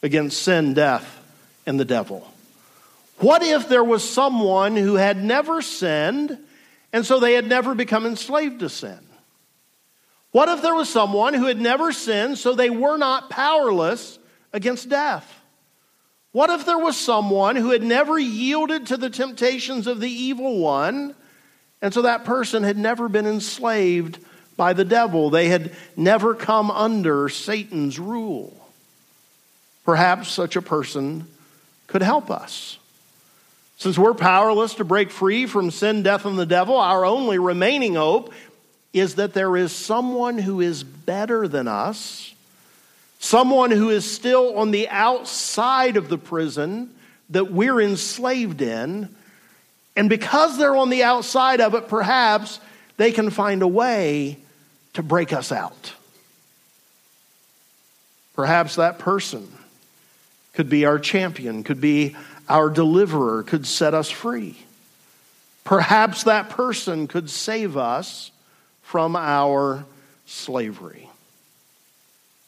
against 0.02 0.40
sin, 0.40 0.72
death, 0.72 1.20
and 1.66 1.78
the 1.78 1.84
devil? 1.84 2.26
What 3.18 3.42
if 3.42 3.68
there 3.68 3.84
was 3.84 4.08
someone 4.08 4.74
who 4.74 4.94
had 4.94 5.22
never 5.22 5.60
sinned, 5.60 6.38
and 6.94 7.04
so 7.04 7.20
they 7.20 7.34
had 7.34 7.46
never 7.46 7.74
become 7.74 8.06
enslaved 8.06 8.60
to 8.60 8.70
sin? 8.70 9.00
What 10.36 10.50
if 10.50 10.60
there 10.60 10.74
was 10.74 10.90
someone 10.90 11.32
who 11.32 11.46
had 11.46 11.58
never 11.58 11.92
sinned, 11.92 12.36
so 12.36 12.54
they 12.54 12.68
were 12.68 12.98
not 12.98 13.30
powerless 13.30 14.18
against 14.52 14.90
death? 14.90 15.26
What 16.32 16.50
if 16.50 16.66
there 16.66 16.76
was 16.76 16.94
someone 16.98 17.56
who 17.56 17.70
had 17.70 17.82
never 17.82 18.18
yielded 18.18 18.88
to 18.88 18.98
the 18.98 19.08
temptations 19.08 19.86
of 19.86 19.98
the 19.98 20.10
evil 20.10 20.58
one, 20.58 21.14
and 21.80 21.94
so 21.94 22.02
that 22.02 22.26
person 22.26 22.64
had 22.64 22.76
never 22.76 23.08
been 23.08 23.26
enslaved 23.26 24.18
by 24.58 24.74
the 24.74 24.84
devil? 24.84 25.30
They 25.30 25.48
had 25.48 25.74
never 25.96 26.34
come 26.34 26.70
under 26.70 27.30
Satan's 27.30 27.98
rule. 27.98 28.68
Perhaps 29.86 30.28
such 30.28 30.54
a 30.54 30.60
person 30.60 31.28
could 31.86 32.02
help 32.02 32.30
us. 32.30 32.76
Since 33.78 33.98
we're 33.98 34.14
powerless 34.14 34.74
to 34.74 34.84
break 34.84 35.10
free 35.10 35.46
from 35.46 35.70
sin, 35.70 36.02
death, 36.02 36.24
and 36.24 36.38
the 36.38 36.46
devil, 36.46 36.76
our 36.76 37.04
only 37.04 37.38
remaining 37.38 37.94
hope 37.94 38.32
is 38.96 39.16
that 39.16 39.34
there 39.34 39.56
is 39.56 39.72
someone 39.72 40.38
who 40.38 40.62
is 40.62 40.82
better 40.82 41.46
than 41.46 41.68
us, 41.68 42.34
someone 43.18 43.70
who 43.70 43.90
is 43.90 44.10
still 44.10 44.56
on 44.56 44.70
the 44.70 44.88
outside 44.88 45.98
of 45.98 46.08
the 46.08 46.16
prison 46.16 46.90
that 47.30 47.52
we're 47.52 47.80
enslaved 47.80 48.62
in. 48.62 49.14
And 49.96 50.08
because 50.08 50.56
they're 50.56 50.76
on 50.76 50.88
the 50.88 51.02
outside 51.02 51.60
of 51.60 51.74
it, 51.74 51.88
perhaps 51.88 52.58
they 52.96 53.12
can 53.12 53.28
find 53.28 53.60
a 53.60 53.68
way 53.68 54.38
to 54.94 55.02
break 55.02 55.30
us 55.32 55.52
out. 55.52 55.92
Perhaps 58.34 58.76
that 58.76 58.98
person 58.98 59.46
could 60.54 60.70
be 60.70 60.86
our 60.86 60.98
champion, 60.98 61.64
could 61.64 61.82
be 61.82 62.16
our 62.48 62.70
deliverer, 62.70 63.42
could 63.42 63.66
set 63.66 63.92
us 63.92 64.10
free. 64.10 64.56
Perhaps 65.64 66.24
that 66.24 66.48
person 66.48 67.08
could 67.08 67.28
save 67.28 67.76
us 67.76 68.30
from 68.86 69.16
our 69.16 69.84
slavery. 70.26 71.10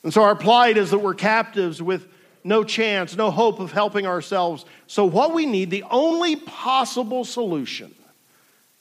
And 0.05 0.15
so 0.15 0.23
our 0.23 0.37
plight 0.37 0.77
is 0.77 0.93
that 0.93 1.01
we're 1.01 1.15
captives 1.15 1.83
with 1.83 2.07
no 2.45 2.63
chance, 2.63 3.17
no 3.17 3.33
hope 3.33 3.59
of 3.59 3.73
helping 3.73 4.07
ourselves. 4.07 4.65
So, 4.87 5.05
what 5.05 5.35
we 5.35 5.47
need, 5.47 5.71
the 5.71 5.83
only 5.91 6.37
possible 6.37 7.25
solution, 7.25 7.93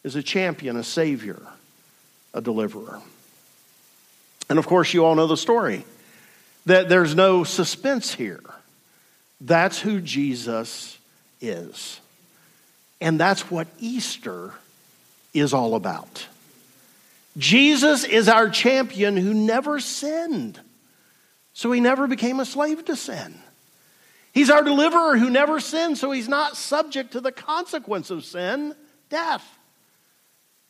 is 0.04 0.16
a 0.16 0.22
champion, 0.22 0.78
a 0.78 0.84
savior, 0.84 1.42
a 2.34 2.42
deliverer. 2.42 3.02
And 4.50 4.60
of 4.60 4.68
course, 4.68 4.94
you 4.94 5.04
all 5.04 5.16
know 5.16 5.28
the 5.28 5.36
story 5.36 5.84
that 6.68 6.90
there's 6.90 7.16
no 7.16 7.44
suspense 7.44 8.14
here. 8.14 8.44
That's 9.42 9.80
who 9.80 10.00
Jesus 10.00 10.98
is. 11.42 12.00
And 13.02 13.20
that's 13.20 13.50
what 13.50 13.68
Easter 13.80 14.54
is 15.34 15.54
all 15.54 15.74
about. 15.74 16.28
Jesus 17.38 18.04
is 18.04 18.28
our 18.28 18.50
champion 18.50 19.16
who 19.16 19.34
never 19.34 19.80
sinned. 19.80 20.60
So 21.54 21.72
he 21.72 21.80
never 21.80 22.08
became 22.08 22.40
a 22.40 22.46
slave 22.46 22.86
to 22.86 22.96
sin. 22.96 23.36
He's 24.34 24.50
our 24.50 24.64
deliverer 24.64 25.18
who 25.18 25.30
never 25.30 25.60
sinned, 25.60 25.98
so 25.98 26.12
he's 26.12 26.28
not 26.28 26.58
subject 26.58 27.14
to 27.14 27.22
the 27.22 27.32
consequence 27.32 28.12
of 28.12 28.26
sin, 28.26 28.76
death. 29.10 29.44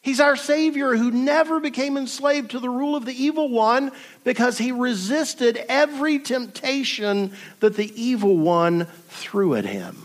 He's 0.02 0.22
our 0.22 0.38
Savior 0.38 0.96
who 0.96 1.12
never 1.12 1.60
became 1.60 1.98
enslaved 1.98 2.52
to 2.52 2.60
the 2.60 2.70
rule 2.70 2.96
of 2.96 3.04
the 3.06 3.22
evil 3.22 3.50
one 3.50 3.92
because 4.24 4.58
he 4.58 4.72
resisted 4.72 5.58
every 5.68 6.20
temptation 6.20 7.34
that 7.60 7.76
the 7.76 7.92
evil 8.02 8.38
one 8.38 8.86
threw 9.10 9.56
at 9.56 9.66
him. 9.66 9.98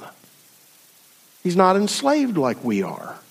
He's 1.45 1.55
not 1.55 1.77
enslaved 1.77 2.37
like 2.37 2.65
we 2.65 2.83
are. 2.83 3.22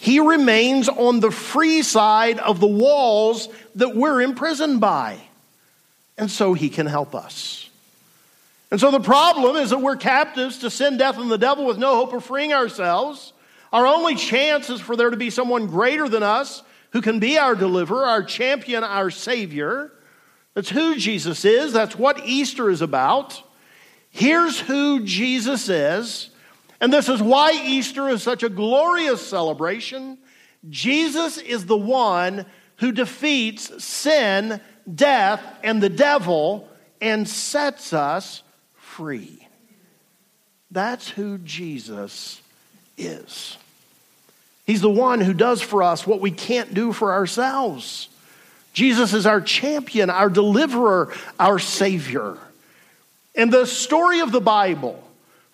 He 0.00 0.20
remains 0.20 0.88
on 0.88 1.18
the 1.18 1.32
free 1.32 1.82
side 1.82 2.38
of 2.38 2.60
the 2.60 2.68
walls 2.68 3.48
that 3.74 3.96
we're 3.96 4.22
imprisoned 4.22 4.80
by. 4.80 5.18
And 6.16 6.30
so 6.30 6.54
he 6.54 6.68
can 6.68 6.86
help 6.86 7.16
us. 7.16 7.68
And 8.70 8.78
so 8.78 8.92
the 8.92 9.00
problem 9.00 9.56
is 9.56 9.70
that 9.70 9.80
we're 9.80 9.96
captives 9.96 10.58
to 10.60 10.70
sin, 10.70 10.98
death, 10.98 11.18
and 11.18 11.28
the 11.28 11.36
devil 11.36 11.66
with 11.66 11.78
no 11.78 11.96
hope 11.96 12.12
of 12.12 12.24
freeing 12.24 12.52
ourselves. 12.52 13.32
Our 13.72 13.88
only 13.88 14.14
chance 14.14 14.70
is 14.70 14.80
for 14.80 14.94
there 14.94 15.10
to 15.10 15.16
be 15.16 15.30
someone 15.30 15.66
greater 15.66 16.08
than 16.08 16.22
us 16.22 16.62
who 16.92 17.02
can 17.02 17.18
be 17.18 17.36
our 17.36 17.56
deliverer, 17.56 18.06
our 18.06 18.22
champion, 18.22 18.84
our 18.84 19.10
savior. 19.10 19.90
That's 20.54 20.70
who 20.70 20.94
Jesus 20.96 21.44
is. 21.44 21.72
That's 21.72 21.96
what 21.96 22.24
Easter 22.24 22.70
is 22.70 22.82
about. 22.82 23.42
Here's 24.10 24.60
who 24.60 25.00
Jesus 25.00 25.68
is. 25.68 26.30
And 26.80 26.92
this 26.92 27.08
is 27.08 27.20
why 27.20 27.52
Easter 27.52 28.08
is 28.08 28.22
such 28.22 28.42
a 28.42 28.48
glorious 28.48 29.26
celebration. 29.26 30.18
Jesus 30.68 31.38
is 31.38 31.66
the 31.66 31.76
one 31.76 32.46
who 32.76 32.92
defeats 32.92 33.84
sin, 33.84 34.60
death, 34.92 35.42
and 35.64 35.82
the 35.82 35.88
devil 35.88 36.68
and 37.00 37.28
sets 37.28 37.92
us 37.92 38.42
free. 38.74 39.46
That's 40.70 41.08
who 41.08 41.38
Jesus 41.38 42.40
is. 42.96 43.56
He's 44.66 44.80
the 44.82 44.90
one 44.90 45.20
who 45.20 45.32
does 45.32 45.62
for 45.62 45.82
us 45.82 46.06
what 46.06 46.20
we 46.20 46.30
can't 46.30 46.74
do 46.74 46.92
for 46.92 47.12
ourselves. 47.12 48.08
Jesus 48.74 49.14
is 49.14 49.26
our 49.26 49.40
champion, 49.40 50.10
our 50.10 50.28
deliverer, 50.28 51.12
our 51.40 51.58
savior. 51.58 52.36
And 53.34 53.52
the 53.52 53.66
story 53.66 54.20
of 54.20 54.30
the 54.30 54.40
Bible 54.40 55.02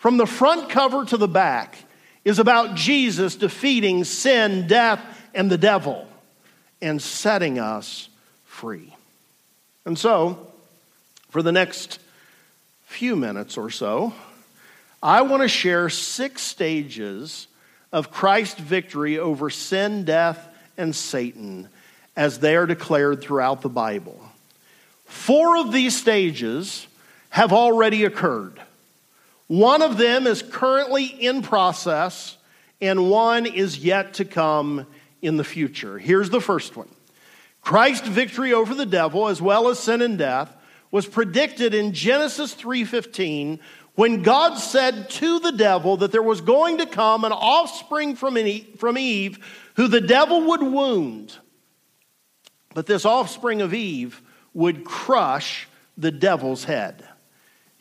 from 0.05 0.19
the 0.19 0.27
front 0.27 0.69
cover 0.69 1.03
to 1.03 1.17
the 1.17 1.27
back 1.27 1.79
is 2.27 2.39
about 2.39 2.75
Jesus 2.75 3.37
defeating 3.37 4.05
sin, 4.05 4.67
death, 4.67 5.01
and 5.33 5.51
the 5.51 5.57
devil 5.57 6.07
and 6.83 7.01
setting 7.01 7.59
us 7.59 8.11
free. 8.45 8.95
And 9.87 9.99
so, 9.99 10.53
for 11.31 11.43
the 11.43 11.53
next 11.53 12.01
few 12.85 13.17
minutes 13.17 13.57
or 13.57 13.71
so, 13.71 14.13
I 15.03 15.23
want 15.23 15.41
to 15.41 15.49
share 15.49 15.89
six 15.89 16.43
stages 16.43 17.47
of 17.91 18.11
Christ's 18.11 18.61
victory 18.61 19.19
over 19.19 19.49
sin, 19.49 20.05
death, 20.05 20.47
and 20.77 20.95
Satan 20.95 21.71
as 22.15 22.41
they 22.41 22.57
are 22.57 22.67
declared 22.67 23.23
throughout 23.23 23.63
the 23.63 23.71
Bible. 23.71 24.21
Four 25.07 25.57
of 25.57 25.73
these 25.73 25.99
stages 25.99 26.87
have 27.31 27.55
already 27.55 28.05
occurred. 28.05 28.61
One 29.47 29.83
of 29.83 29.99
them 29.99 30.27
is 30.27 30.43
currently 30.43 31.05
in 31.05 31.43
process 31.43 32.37
and 32.81 33.11
one 33.11 33.47
is 33.47 33.79
yet 33.79 34.15
to 34.15 34.25
come 34.25 34.87
in 35.23 35.37
the 35.37 35.45
future. 35.45 35.99
Here's 35.99 36.31
the 36.31 36.41
first 36.41 36.77
one 36.77 36.89
Christ's 37.61 38.09
victory 38.09 38.53
over 38.53 38.75
the 38.75 38.87
devil, 38.87 39.29
as 39.29 39.41
well 39.41 39.69
as 39.69 39.79
sin 39.79 40.03
and 40.03 40.19
death, 40.19 40.55
was 40.91 41.07
predicted 41.07 41.75
in 41.75 41.93
Genesis 41.93 42.55
3:15 42.55 43.59
when 43.95 44.23
God 44.23 44.57
said 44.57 45.09
to 45.11 45.39
the 45.39 45.53
devil 45.53 45.97
that 45.99 46.11
there 46.13 46.23
was 46.23 46.41
going 46.41 46.79
to 46.79 46.87
come 46.87 47.25
an 47.25 47.33
offspring 47.33 48.17
from 48.17 48.37
Eve 48.37 49.39
who 49.77 49.89
the 49.89 50.01
devil 50.01 50.49
would 50.49 50.63
wound. 50.63 51.39
But 52.75 52.87
this 52.87 53.05
offspring 53.05 53.63
of 53.63 53.73
Eve 53.73 54.21
would 54.53 54.85
crush 54.85 55.69
the 55.97 56.11
devil's 56.11 56.65
head. 56.65 57.09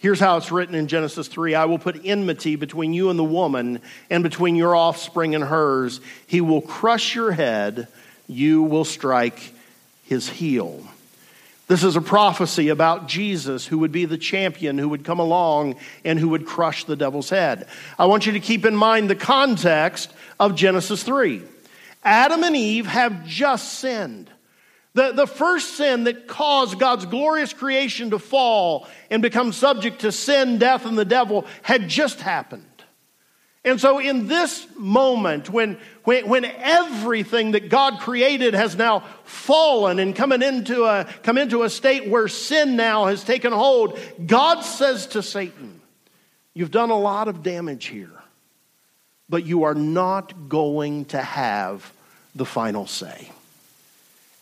Here's 0.04 0.20
how 0.20 0.36
it's 0.36 0.52
written 0.52 0.76
in 0.76 0.90
Genesis 0.90 1.30
3 1.30 1.56
I 1.56 1.64
will 1.64 1.80
put 1.80 2.06
enmity 2.06 2.58
between 2.58 2.94
you 2.94 3.10
and 3.10 3.18
the 3.18 3.24
woman, 3.24 3.80
and 4.10 4.22
between 4.22 4.58
your 4.58 4.76
offspring 4.76 5.34
and 5.34 5.42
hers. 5.42 6.02
He 6.28 6.42
will 6.42 6.60
crush 6.60 7.16
your 7.16 7.32
head, 7.32 7.88
you 8.28 8.64
will 8.64 8.84
strike 8.84 9.54
his 10.04 10.28
heel. 10.28 10.86
This 11.70 11.86
is 11.86 11.96
a 11.96 12.02
prophecy 12.02 12.68
about 12.68 13.08
Jesus 13.08 13.66
who 13.66 13.78
would 13.78 13.94
be 13.94 14.04
the 14.04 14.18
champion 14.18 14.78
who 14.78 14.90
would 14.90 15.06
come 15.06 15.20
along 15.20 15.78
and 16.04 16.20
who 16.20 16.28
would 16.28 16.46
crush 16.46 16.84
the 16.84 16.98
devil's 16.98 17.30
head. 17.30 17.70
I 17.98 18.08
want 18.08 18.26
you 18.26 18.34
to 18.34 18.42
keep 18.42 18.66
in 18.66 18.76
mind 18.76 19.10
the 19.10 19.16
context 19.16 20.12
of 20.38 20.54
Genesis 20.54 21.02
3. 21.04 21.44
Adam 22.04 22.44
and 22.44 22.58
Eve 22.58 22.88
have 22.88 23.26
just 23.26 23.80
sinned. 23.80 24.30
The, 24.96 25.12
the 25.12 25.28
first 25.28 25.76
sin 25.76 26.04
that 26.04 26.28
caused 26.28 26.78
God's 26.78 27.06
glorious 27.06 27.52
creation 27.52 28.12
to 28.12 28.20
fall 28.20 28.88
and 29.10 29.22
become 29.22 29.52
subject 29.52 30.02
to 30.02 30.12
sin, 30.12 30.60
death, 30.60 30.86
and 30.86 30.98
the 30.98 31.06
devil 31.06 31.46
had 31.64 31.90
just 31.90 32.22
happened. 32.22 32.66
And 33.66 33.80
so, 33.80 34.00
in 34.00 34.28
this 34.28 34.68
moment, 34.76 35.50
when, 35.50 35.78
when, 36.04 36.28
when 36.28 36.44
everything 36.44 37.52
that 37.52 37.70
God 37.70 38.00
created 38.02 38.54
has 38.54 38.76
now 38.76 39.06
fallen 39.24 40.00
and 40.00 40.14
coming 40.14 40.42
into 40.42 40.84
a, 40.84 41.08
come 41.24 41.38
into 41.38 41.64
a 41.64 41.70
state 41.70 42.10
where 42.10 42.28
sin 42.28 42.76
now 42.76 43.06
has 43.06 43.24
taken 43.24 43.54
hold, 43.54 43.98
God 44.26 44.62
says 44.62 45.08
to 45.08 45.24
Satan, 45.24 45.80
You've 46.54 46.72
done 46.72 46.90
a 46.90 47.00
lot 47.00 47.30
of 47.30 47.42
damage 47.42 47.86
here, 47.86 48.12
but 49.30 49.46
you 49.46 49.64
are 49.64 49.74
not 49.74 50.50
going 50.50 51.06
to 51.06 51.22
have 51.22 51.92
the 52.36 52.46
final 52.46 52.86
say. 52.86 53.32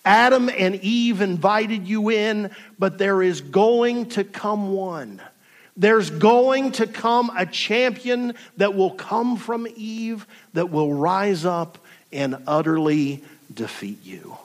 Adam 0.04 0.50
and 0.50 0.76
Eve 0.76 1.22
invited 1.22 1.88
you 1.88 2.10
in, 2.10 2.50
but 2.80 2.98
there 2.98 3.22
is 3.22 3.42
going 3.42 4.08
to 4.10 4.24
come 4.24 4.74
one. 4.74 5.22
There's 5.78 6.10
going 6.10 6.74
to 6.74 6.88
come 6.88 7.32
a 7.36 7.46
champion 7.46 8.34
that 8.58 8.76
will 8.76 8.92
come 8.92 9.38
from 9.38 9.68
Eve 9.76 10.26
that 10.54 10.70
will 10.70 10.94
rise 10.94 11.46
up 11.46 11.78
and 12.12 12.38
utterly 12.48 13.24
defeat 13.54 14.04
you. 14.04 14.38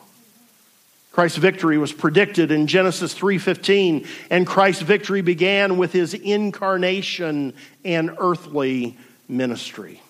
Christ's 1.13 1.39
victory 1.39 1.79
was 1.79 1.93
predicted 1.93 2.51
in 2.53 2.67
Genesis 2.67 3.15
3:15 3.15 4.07
and 4.29 4.47
Christ's 4.47 4.83
victory 4.83 5.23
began 5.23 5.79
with 5.79 5.93
his 5.93 6.13
incarnation 6.13 7.55
and 7.85 8.15
earthly 8.19 8.99
ministry. 9.27 10.03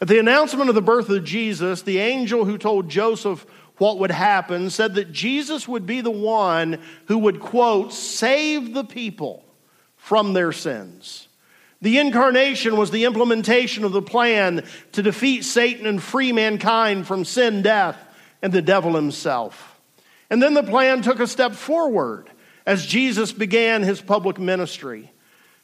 At 0.00 0.06
the 0.06 0.20
announcement 0.20 0.68
of 0.68 0.76
the 0.76 0.80
birth 0.80 1.08
of 1.08 1.24
Jesus, 1.24 1.82
the 1.82 1.98
angel 1.98 2.44
who 2.44 2.56
told 2.56 2.88
Joseph 2.88 3.44
what 3.78 3.98
would 3.98 4.10
happen 4.10 4.70
said 4.70 4.94
that 4.94 5.12
Jesus 5.12 5.66
would 5.66 5.86
be 5.86 6.00
the 6.00 6.10
one 6.10 6.80
who 7.06 7.18
would, 7.18 7.40
quote, 7.40 7.92
save 7.92 8.74
the 8.74 8.84
people 8.84 9.44
from 9.96 10.32
their 10.32 10.52
sins. 10.52 11.28
The 11.80 11.98
incarnation 11.98 12.76
was 12.76 12.90
the 12.90 13.04
implementation 13.04 13.84
of 13.84 13.92
the 13.92 14.02
plan 14.02 14.64
to 14.92 15.02
defeat 15.02 15.44
Satan 15.44 15.86
and 15.86 16.02
free 16.02 16.32
mankind 16.32 17.06
from 17.06 17.24
sin, 17.24 17.62
death, 17.62 17.96
and 18.42 18.52
the 18.52 18.62
devil 18.62 18.94
himself. 18.94 19.80
And 20.28 20.42
then 20.42 20.54
the 20.54 20.62
plan 20.62 21.02
took 21.02 21.20
a 21.20 21.26
step 21.26 21.52
forward 21.52 22.30
as 22.66 22.84
Jesus 22.84 23.32
began 23.32 23.82
his 23.82 24.00
public 24.00 24.38
ministry. 24.38 25.12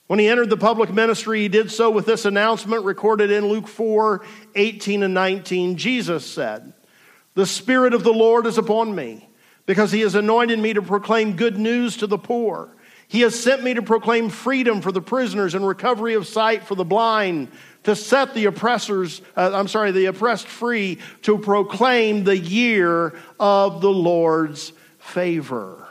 When 0.07 0.19
he 0.19 0.29
entered 0.29 0.51
the 0.51 0.57
public 0.57 0.93
ministry, 0.93 1.41
he 1.41 1.49
did 1.49 1.71
so 1.71 1.91
with 1.91 2.07
this 2.07 2.27
announcement 2.27 2.85
recorded 2.85 3.31
in 3.31 3.49
Luke 3.49 3.67
4 3.67 4.25
18 4.55 5.03
and 5.03 5.15
19. 5.15 5.77
Jesus 5.77 6.25
said, 6.27 6.74
the 7.35 7.47
Spirit 7.47 7.95
of 7.95 8.05
the 8.05 8.13
Lord 8.13 8.47
is 8.47 8.59
upon 8.59 8.95
me, 8.95 9.29
because 9.67 9.93
he 9.93 10.01
has 10.01 10.15
anointed 10.15 10.59
me 10.59 10.75
to 10.75 10.83
proclaim 10.83 11.37
good 11.37 11.59
news 11.59 11.97
to 11.99 12.07
the 12.07 12.19
poor. 12.19 12.69
He 13.09 13.21
has 13.21 13.39
sent 13.39 13.63
me 13.63 13.75
to 13.75 13.83
proclaim 13.83 14.29
freedom 14.31 14.81
for 14.81 14.93
the 14.93 15.01
prisoners 15.01 15.55
and 15.55 15.67
recovery 15.67 16.15
of 16.15 16.27
sight 16.27 16.65
for 16.65 16.75
the 16.75 16.85
blind, 16.85 17.49
to 17.85 17.95
set 17.95 18.35
the 18.35 18.47
oppressors, 18.47 19.21
uh, 19.37 19.51
I'm 19.53 19.69
sorry, 19.69 19.91
the 19.91 20.07
oppressed 20.07 20.47
free, 20.47 20.99
to 21.23 21.39
proclaim 21.39 22.25
the 22.25 22.37
year 22.37 23.15
of 23.39 23.81
the 23.81 23.91
Lord's 23.91 24.73
favor. 24.99 25.87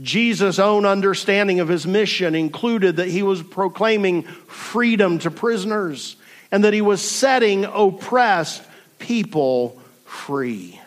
Jesus' 0.00 0.58
own 0.58 0.86
understanding 0.86 1.60
of 1.60 1.68
his 1.68 1.86
mission 1.86 2.34
included 2.34 2.96
that 2.96 3.08
he 3.08 3.22
was 3.22 3.42
proclaiming 3.42 4.22
freedom 4.22 5.18
to 5.20 5.30
prisoners 5.30 6.16
and 6.52 6.64
that 6.64 6.72
he 6.72 6.80
was 6.80 7.02
setting 7.02 7.64
oppressed 7.64 8.62
people 8.98 9.80
free. 10.08 10.80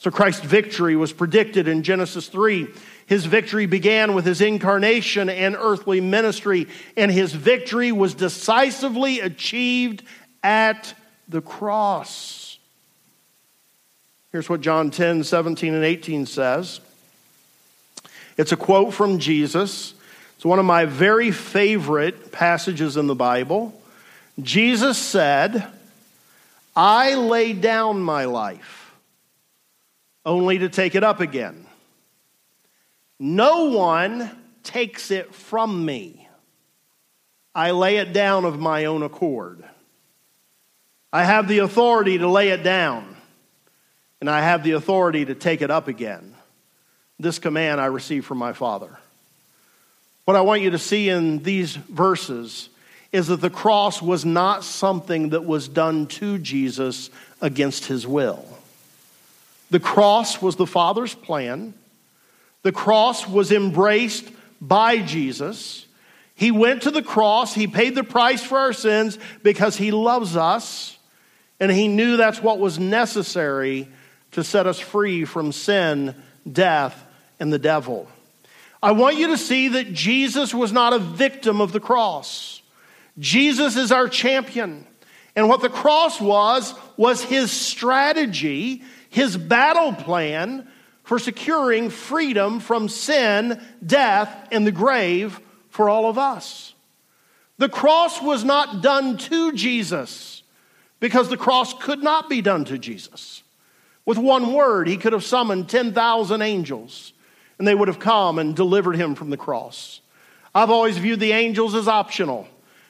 So 0.00 0.10
Christ's 0.10 0.44
victory 0.44 0.96
was 0.96 1.12
predicted 1.12 1.68
in 1.68 1.82
Genesis 1.82 2.28
3. 2.28 2.66
His 3.06 3.26
victory 3.26 3.66
began 3.66 4.14
with 4.14 4.24
his 4.24 4.40
incarnation 4.40 5.28
and 5.28 5.56
earthly 5.58 6.00
ministry, 6.00 6.68
and 6.96 7.10
his 7.10 7.32
victory 7.32 7.92
was 7.92 8.14
decisively 8.14 9.20
achieved 9.20 10.02
at 10.42 10.94
the 11.28 11.40
cross. 11.40 12.58
Here's 14.32 14.48
what 14.48 14.60
John 14.60 14.90
10 14.90 15.24
17 15.24 15.74
and 15.74 15.84
18 15.84 16.26
says. 16.26 16.80
It's 18.36 18.52
a 18.52 18.56
quote 18.56 18.92
from 18.92 19.18
Jesus. 19.20 19.94
It's 20.36 20.44
one 20.44 20.58
of 20.58 20.64
my 20.64 20.86
very 20.86 21.30
favorite 21.30 22.32
passages 22.32 22.96
in 22.96 23.06
the 23.06 23.14
Bible. 23.14 23.80
Jesus 24.42 24.98
said, 24.98 25.66
I 26.76 27.14
lay 27.14 27.52
down 27.52 28.02
my 28.02 28.24
life 28.24 28.92
only 30.26 30.58
to 30.58 30.68
take 30.68 30.94
it 30.94 31.04
up 31.04 31.20
again. 31.20 31.66
No 33.18 33.70
one 33.70 34.30
takes 34.62 35.10
it 35.10 35.34
from 35.34 35.84
me. 35.84 36.28
I 37.54 37.70
lay 37.70 37.98
it 37.98 38.12
down 38.12 38.44
of 38.44 38.58
my 38.58 38.86
own 38.86 39.02
accord. 39.02 39.62
I 41.12 41.22
have 41.22 41.46
the 41.46 41.58
authority 41.58 42.18
to 42.18 42.28
lay 42.28 42.48
it 42.48 42.64
down, 42.64 43.16
and 44.20 44.28
I 44.28 44.40
have 44.40 44.64
the 44.64 44.72
authority 44.72 45.24
to 45.24 45.34
take 45.36 45.62
it 45.62 45.70
up 45.70 45.86
again. 45.86 46.34
This 47.20 47.38
command 47.38 47.80
I 47.80 47.86
received 47.86 48.26
from 48.26 48.38
my 48.38 48.52
Father. 48.52 48.98
What 50.24 50.36
I 50.36 50.40
want 50.40 50.62
you 50.62 50.70
to 50.70 50.78
see 50.78 51.08
in 51.08 51.44
these 51.44 51.76
verses 51.76 52.68
is 53.14 53.28
that 53.28 53.40
the 53.40 53.48
cross 53.48 54.02
was 54.02 54.24
not 54.24 54.64
something 54.64 55.28
that 55.28 55.44
was 55.44 55.68
done 55.68 56.04
to 56.08 56.36
Jesus 56.36 57.10
against 57.40 57.84
his 57.84 58.04
will. 58.04 58.44
The 59.70 59.78
cross 59.78 60.42
was 60.42 60.56
the 60.56 60.66
Father's 60.66 61.14
plan. 61.14 61.74
The 62.62 62.72
cross 62.72 63.28
was 63.28 63.52
embraced 63.52 64.28
by 64.60 64.98
Jesus. 64.98 65.86
He 66.34 66.50
went 66.50 66.82
to 66.82 66.90
the 66.90 67.04
cross. 67.04 67.54
He 67.54 67.68
paid 67.68 67.94
the 67.94 68.02
price 68.02 68.42
for 68.42 68.58
our 68.58 68.72
sins 68.72 69.16
because 69.44 69.76
he 69.76 69.92
loves 69.92 70.36
us. 70.36 70.98
And 71.60 71.70
he 71.70 71.86
knew 71.86 72.16
that's 72.16 72.42
what 72.42 72.58
was 72.58 72.80
necessary 72.80 73.86
to 74.32 74.42
set 74.42 74.66
us 74.66 74.80
free 74.80 75.24
from 75.24 75.52
sin, 75.52 76.16
death, 76.50 77.00
and 77.38 77.52
the 77.52 77.60
devil. 77.60 78.08
I 78.82 78.90
want 78.90 79.18
you 79.18 79.28
to 79.28 79.38
see 79.38 79.68
that 79.68 79.92
Jesus 79.92 80.52
was 80.52 80.72
not 80.72 80.92
a 80.92 80.98
victim 80.98 81.60
of 81.60 81.70
the 81.70 81.78
cross. 81.78 82.60
Jesus 83.18 83.76
is 83.76 83.92
our 83.92 84.08
champion. 84.08 84.86
And 85.36 85.48
what 85.48 85.62
the 85.62 85.68
cross 85.68 86.20
was, 86.20 86.74
was 86.96 87.22
his 87.22 87.50
strategy, 87.50 88.82
his 89.10 89.36
battle 89.36 89.92
plan 89.92 90.68
for 91.02 91.18
securing 91.18 91.90
freedom 91.90 92.60
from 92.60 92.88
sin, 92.88 93.60
death, 93.84 94.48
and 94.50 94.66
the 94.66 94.72
grave 94.72 95.40
for 95.68 95.88
all 95.88 96.08
of 96.08 96.18
us. 96.18 96.74
The 97.58 97.68
cross 97.68 98.20
was 98.20 98.44
not 98.44 98.82
done 98.82 99.16
to 99.16 99.52
Jesus 99.52 100.42
because 100.98 101.28
the 101.28 101.36
cross 101.36 101.74
could 101.74 102.02
not 102.02 102.28
be 102.28 102.40
done 102.40 102.64
to 102.66 102.78
Jesus. 102.78 103.42
With 104.06 104.18
one 104.18 104.52
word, 104.52 104.88
he 104.88 104.96
could 104.96 105.12
have 105.12 105.24
summoned 105.24 105.68
10,000 105.68 106.42
angels 106.42 107.12
and 107.58 107.68
they 107.68 107.74
would 107.74 107.88
have 107.88 108.00
come 108.00 108.38
and 108.38 108.56
delivered 108.56 108.96
him 108.96 109.14
from 109.14 109.30
the 109.30 109.36
cross. 109.36 110.00
I've 110.54 110.70
always 110.70 110.98
viewed 110.98 111.20
the 111.20 111.32
angels 111.32 111.74
as 111.74 111.88
optional 111.88 112.48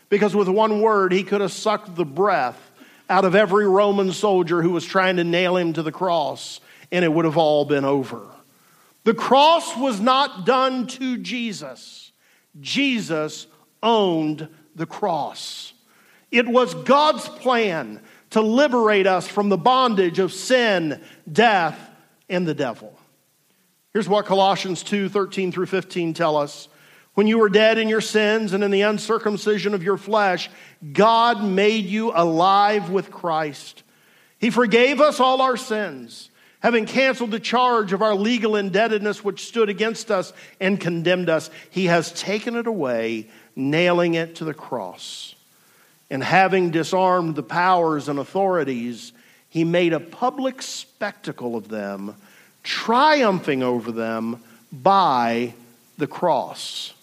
because 0.09 0.35
with 0.35 0.49
one 0.49 0.81
word, 0.81 1.13
he 1.13 1.25
could 1.25 1.41
have 1.41 1.53
sucked 1.53 1.95
the 1.97 2.05
breath 2.05 2.73
out 3.09 3.25
of 3.25 3.35
every 3.35 3.69
Roman 3.69 4.13
soldier 4.13 4.63
who 4.63 4.71
was 4.71 4.85
trying 4.85 5.17
to 5.17 5.25
nail 5.25 5.57
him 5.57 5.73
to 5.75 5.83
the 5.83 5.93
cross, 5.93 6.61
and 6.91 7.05
it 7.05 7.13
would 7.13 7.25
have 7.25 7.37
all 7.37 7.65
been 7.65 7.85
over. 7.85 8.23
The 9.05 9.15
cross 9.15 9.77
was 9.77 10.01
not 10.01 10.47
done 10.47 10.87
to 10.89 11.19
Jesus, 11.19 12.13
Jesus 12.61 13.47
owned 13.83 14.49
the 14.75 14.87
cross. 14.87 15.73
It 16.31 16.49
was 16.49 16.75
God's 16.75 17.29
plan 17.29 18.01
to 18.31 18.41
liberate 18.41 19.07
us 19.07 19.29
from 19.29 19.49
the 19.49 19.57
bondage 19.57 20.19
of 20.19 20.33
sin, 20.33 21.01
death, 21.31 21.79
and 22.29 22.47
the 22.47 22.55
devil. 22.55 22.99
Here's 23.93 24.09
what 24.09 24.27
Colossians 24.27 24.83
2 24.83 25.09
13 25.09 25.53
through 25.53 25.67
15 25.67 26.15
tell 26.15 26.37
us. 26.37 26.69
When 27.15 27.29
you 27.29 27.39
were 27.39 27.49
dead 27.49 27.79
in 27.79 27.89
your 27.89 28.01
sins 28.01 28.53
and 28.53 28.65
in 28.65 28.73
the 28.73 28.83
uncircumcision 28.83 29.73
of 29.73 29.85
your 29.85 29.97
flesh, 29.97 30.51
God 30.93 31.45
made 31.45 31.87
you 31.87 32.13
alive 32.13 32.91
with 32.91 33.13
Christ. 33.13 33.85
He 34.39 34.51
forgave 34.51 35.01
us 35.01 35.21
all 35.21 35.41
our 35.41 35.57
sins, 35.57 36.29
having 36.59 36.87
canceled 36.87 37.31
the 37.31 37.39
charge 37.39 37.93
of 37.93 38.03
our 38.03 38.17
legal 38.17 38.57
indebtedness 38.57 39.23
which 39.23 39.47
stood 39.47 39.69
against 39.69 40.11
us 40.11 40.33
and 40.61 40.81
condemned 40.81 41.29
us. 41.29 41.51
He 41.71 41.87
has 41.87 42.13
taken 42.13 42.57
it 42.57 42.67
away, 42.67 43.29
nailing 43.55 44.15
it 44.15 44.37
to 44.37 44.45
the 44.45 44.55
cross. 44.55 45.37
And 46.11 46.23
having 46.23 46.71
disarmed 46.71 47.37
the 47.37 47.43
powers 47.45 48.09
and 48.09 48.19
authorities, 48.19 49.13
he 49.49 49.63
made 49.63 49.93
a 49.93 50.01
public 50.01 50.63
spectacle 50.63 51.55
of 51.55 51.69
them 51.69 52.17
triumphing 52.65 53.63
over 53.63 53.93
them 53.93 54.43
by 54.73 55.55
the 55.97 56.09
cross. 56.09 56.94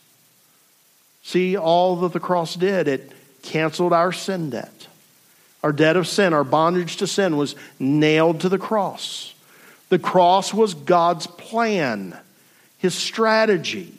See 1.24 1.58
all 1.58 1.98
that 1.98 2.14
the 2.14 2.20
cross 2.20 2.56
did. 2.56 2.88
It 2.88 3.12
canceled 3.42 3.94
our 3.94 4.12
sin 4.12 4.50
debt. 4.50 4.88
Our 5.64 5.72
debt 5.72 5.96
of 5.96 6.08
sin, 6.08 6.34
our 6.34 6.44
bondage 6.44 6.98
to 6.98 7.08
sin 7.08 7.38
was 7.38 7.56
nailed 7.80 8.42
to 8.42 8.50
the 8.50 8.58
cross. 8.58 9.34
The 9.90 10.00
cross 10.00 10.54
was 10.54 10.74
God's 10.74 11.28
plan, 11.28 12.18
his 12.78 12.96
strategy 12.96 13.94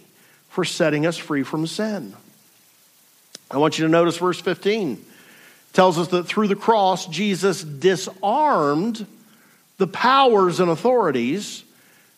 for 0.48 0.64
setting 0.64 1.06
us 1.06 1.16
free 1.16 1.44
from 1.44 1.66
sin. 1.66 2.14
I 3.50 3.58
want 3.58 3.78
you 3.78 3.84
to 3.84 3.90
notice 3.90 4.16
verse 4.16 4.40
15 4.40 4.92
it 4.92 4.98
tells 5.72 5.98
us 5.98 6.08
that 6.08 6.24
through 6.24 6.48
the 6.48 6.56
cross 6.56 7.06
Jesus 7.06 7.62
disarmed 7.62 9.06
the 9.78 9.86
powers 9.86 10.60
and 10.60 10.70
authorities, 10.70 11.64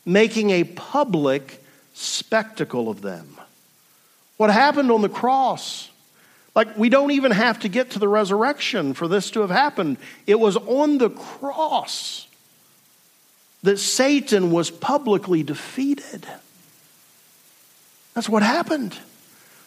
making 0.05 0.51
a 0.51 0.65
public 0.65 1.63
spectacle 1.95 2.89
of 2.89 3.01
them. 3.03 3.39
What 4.37 4.51
happened 4.51 4.91
on 4.91 5.03
the 5.03 5.09
cross? 5.09 5.91
Like, 6.55 6.77
we 6.77 6.89
don't 6.89 7.11
even 7.11 7.33
have 7.33 7.61
to 7.61 7.69
get 7.69 7.91
to 7.91 7.99
the 7.99 8.09
resurrection 8.09 8.95
for 8.95 9.09
this 9.09 9.31
to 9.33 9.41
have 9.41 9.51
happened. 9.51 9.97
It 10.27 10.39
was 10.39 10.57
on 10.57 10.99
the 10.99 11.11
cross 11.11 12.29
that 13.63 13.79
Satan 13.79 14.51
was 14.51 14.71
publicly 14.71 15.43
defeated. 15.43 16.27
That's 18.15 18.29
what 18.29 18.43
happened. 18.43 18.97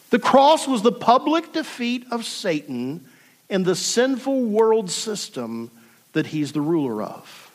The 0.10 0.20
cross 0.20 0.68
was 0.68 0.82
the 0.82 0.92
public 0.92 1.52
defeat 1.52 2.06
of 2.12 2.26
Satan 2.26 3.06
and 3.50 3.66
the 3.66 3.76
sinful 3.76 4.44
world 4.44 4.90
system 4.90 5.72
that 6.14 6.28
he's 6.28 6.54
the 6.54 6.62
ruler 6.62 7.04
of. 7.04 7.52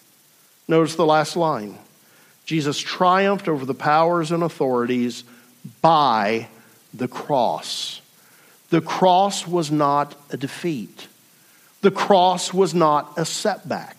Notice 0.68 0.94
the 0.94 1.06
last 1.06 1.36
line 1.36 1.78
Jesus 2.44 2.78
triumphed 2.78 3.48
over 3.48 3.64
the 3.64 3.74
powers 3.74 4.32
and 4.32 4.42
authorities 4.42 5.24
by 5.80 6.48
the 6.92 7.08
cross. 7.08 8.00
The 8.70 8.80
cross 8.80 9.46
was 9.46 9.70
not 9.70 10.14
a 10.30 10.36
defeat, 10.36 11.08
the 11.80 11.90
cross 11.90 12.52
was 12.52 12.74
not 12.74 13.12
a 13.16 13.24
setback. 13.24 13.96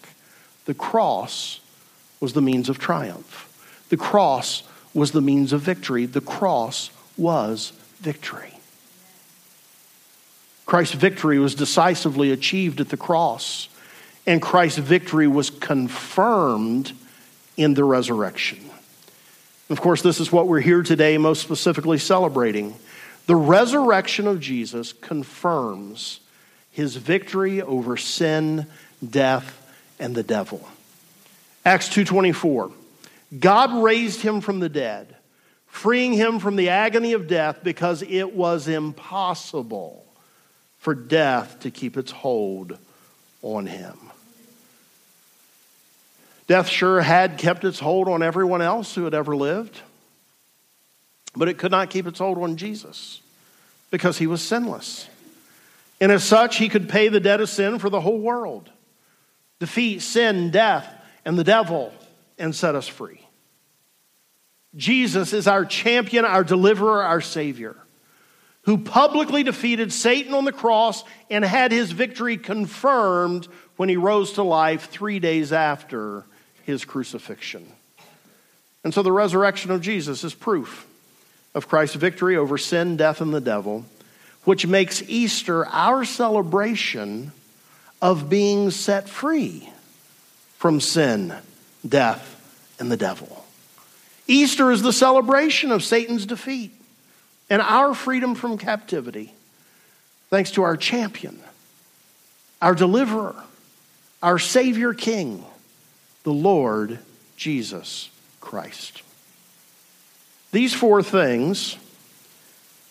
The 0.65 0.73
cross 0.73 1.59
was 2.21 2.31
the 2.31 2.41
means 2.41 2.69
of 2.69 2.79
triumph. 2.79 3.85
The 3.89 3.97
cross 3.97 4.63
was 4.93 5.11
the 5.11 5.19
means 5.19 5.51
of 5.51 5.59
victory. 5.59 6.05
The 6.05 6.21
cross 6.21 6.89
was 7.17 7.73
victory. 7.99 8.53
Christ's 10.65 10.95
victory 10.95 11.37
was 11.37 11.53
decisively 11.53 12.31
achieved 12.31 12.79
at 12.79 12.87
the 12.87 12.95
cross 12.95 13.67
and 14.25 14.41
Christ's 14.41 14.79
victory 14.79 15.27
was 15.27 15.49
confirmed 15.49 16.93
in 17.57 17.73
the 17.73 17.83
resurrection. 17.83 18.69
Of 19.69 19.79
course, 19.79 20.01
this 20.01 20.19
is 20.19 20.31
what 20.31 20.47
we're 20.47 20.59
here 20.59 20.83
today 20.83 21.17
most 21.17 21.41
specifically 21.41 21.97
celebrating. 21.97 22.75
The 23.27 23.35
resurrection 23.35 24.27
of 24.27 24.39
Jesus 24.39 24.91
confirms 24.91 26.19
his 26.69 26.95
victory 26.95 27.61
over 27.61 27.95
sin, 27.95 28.67
death, 29.07 29.59
and 29.99 30.13
the 30.15 30.23
devil. 30.23 30.67
Acts 31.65 31.87
2:24. 31.89 32.71
God 33.39 33.83
raised 33.83 34.21
him 34.21 34.41
from 34.41 34.59
the 34.59 34.69
dead, 34.69 35.15
freeing 35.67 36.13
him 36.13 36.39
from 36.39 36.55
the 36.55 36.69
agony 36.69 37.13
of 37.13 37.27
death 37.27 37.59
because 37.63 38.03
it 38.03 38.35
was 38.35 38.67
impossible 38.67 40.05
for 40.77 40.93
death 40.93 41.61
to 41.61 41.71
keep 41.71 41.95
its 41.95 42.11
hold 42.11 42.77
on 43.41 43.65
him. 43.65 43.97
Death 46.53 46.69
sure 46.69 47.01
had 47.01 47.39
kept 47.39 47.63
its 47.63 47.79
hold 47.79 48.07
on 48.07 48.21
everyone 48.21 48.61
else 48.61 48.93
who 48.93 49.05
had 49.05 49.15
ever 49.15 49.35
lived, 49.35 49.81
but 51.35 51.49
it 51.49 51.57
could 51.57 51.71
not 51.71 51.89
keep 51.89 52.05
its 52.05 52.19
hold 52.19 52.37
on 52.37 52.57
Jesus 52.57 53.21
because 53.89 54.19
he 54.19 54.27
was 54.27 54.39
sinless. 54.39 55.09
And 55.99 56.11
as 56.11 56.23
such, 56.23 56.57
he 56.57 56.69
could 56.69 56.89
pay 56.89 57.07
the 57.07 57.19
debt 57.19 57.41
of 57.41 57.49
sin 57.49 57.79
for 57.79 57.89
the 57.89 57.99
whole 57.99 58.19
world, 58.19 58.69
defeat 59.57 60.03
sin, 60.03 60.51
death, 60.51 60.87
and 61.25 61.39
the 61.39 61.43
devil, 61.43 61.91
and 62.37 62.53
set 62.53 62.75
us 62.75 62.87
free. 62.87 63.25
Jesus 64.75 65.33
is 65.33 65.47
our 65.47 65.65
champion, 65.65 66.23
our 66.23 66.43
deliverer, 66.43 67.01
our 67.01 67.21
Savior, 67.21 67.75
who 68.65 68.77
publicly 68.77 69.41
defeated 69.41 69.91
Satan 69.91 70.35
on 70.35 70.45
the 70.45 70.51
cross 70.51 71.03
and 71.31 71.43
had 71.43 71.71
his 71.71 71.91
victory 71.91 72.37
confirmed 72.37 73.47
when 73.75 73.89
he 73.89 73.97
rose 73.97 74.33
to 74.33 74.43
life 74.43 74.91
three 74.91 75.17
days 75.17 75.51
after 75.51 76.27
his 76.63 76.85
crucifixion. 76.85 77.65
And 78.83 78.93
so 78.93 79.01
the 79.01 79.11
resurrection 79.11 79.71
of 79.71 79.81
Jesus 79.81 80.23
is 80.23 80.33
proof 80.33 80.85
of 81.55 81.67
Christ's 81.67 81.95
victory 81.95 82.35
over 82.35 82.57
sin, 82.57 82.97
death, 82.97 83.21
and 83.21 83.33
the 83.33 83.41
devil, 83.41 83.85
which 84.43 84.67
makes 84.67 85.01
Easter 85.03 85.65
our 85.67 86.03
celebration 86.03 87.31
of 88.01 88.29
being 88.29 88.71
set 88.71 89.07
free 89.07 89.69
from 90.57 90.81
sin, 90.81 91.33
death, 91.87 92.29
and 92.79 92.91
the 92.91 92.97
devil. 92.97 93.45
Easter 94.27 94.71
is 94.71 94.81
the 94.81 94.93
celebration 94.93 95.71
of 95.71 95.83
Satan's 95.83 96.25
defeat 96.25 96.71
and 97.49 97.61
our 97.61 97.93
freedom 97.93 98.35
from 98.35 98.57
captivity, 98.57 99.33
thanks 100.29 100.51
to 100.51 100.63
our 100.63 100.75
champion, 100.75 101.39
our 102.61 102.73
deliverer, 102.73 103.35
our 104.21 104.39
Savior 104.39 104.93
King 104.93 105.45
the 106.23 106.33
Lord 106.33 106.99
Jesus 107.35 108.09
Christ. 108.39 109.03
These 110.51 110.73
four 110.73 111.03
things 111.03 111.77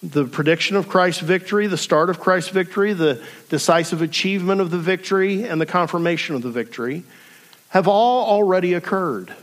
the 0.03 0.25
prediction 0.25 0.75
of 0.75 0.89
Christ's 0.89 1.23
victory, 1.23 1.69
the 1.69 1.77
start 1.77 2.11
of 2.11 2.19
Christ's 2.19 2.51
victory, 2.51 2.93
the 2.93 3.23
decisive 3.49 4.03
achievement 4.03 4.61
of 4.61 4.73
the 4.73 4.79
victory, 4.79 5.45
and 5.45 5.61
the 5.61 5.67
confirmation 5.67 6.35
of 6.35 6.43
the 6.43 6.51
victory 6.51 7.05
have 7.69 7.87
all 7.87 8.27
already 8.27 8.75
occurred. 8.75 9.29
And 9.29 9.37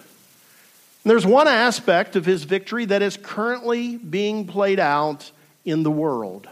there's 1.06 1.26
one 1.26 1.48
aspect 1.48 2.18
of 2.18 2.26
his 2.26 2.44
victory 2.44 2.86
that 2.86 3.02
is 3.02 3.16
currently 3.16 3.96
being 3.96 4.48
played 4.48 4.80
out 4.80 5.32
in 5.64 5.84
the 5.84 5.92
world, 5.92 6.48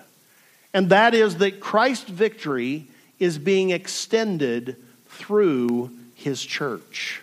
and 0.73 0.89
that 0.89 1.13
is 1.13 1.37
that 1.37 1.59
Christ's 1.59 2.09
victory 2.09 2.87
is 3.19 3.37
being 3.37 3.71
extended 3.71 4.77
through 5.09 5.91
his 6.15 6.41
church 6.41 7.21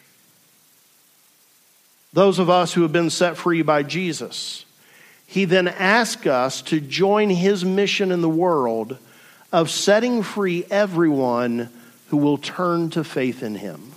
those 2.15 2.39
of 2.39 2.49
us 2.49 2.73
who 2.73 2.83
have 2.83 2.93
been 2.93 3.11
set 3.11 3.37
free 3.37 3.63
by 3.63 3.83
Jesus. 3.83 4.65
He 5.27 5.47
then 5.47 5.67
asks 5.67 6.27
us 6.27 6.63
to 6.63 6.81
join 6.81 7.29
his 7.29 7.65
mission 7.65 8.13
in 8.13 8.23
the 8.23 8.29
world 8.29 8.97
of 9.53 9.69
setting 9.69 10.23
free 10.23 10.65
everyone 10.71 11.71
who 12.09 12.17
will 12.17 12.39
turn 12.39 12.91
to 12.91 13.03
faith 13.03 13.43
in 13.43 13.57
him. 13.57 13.93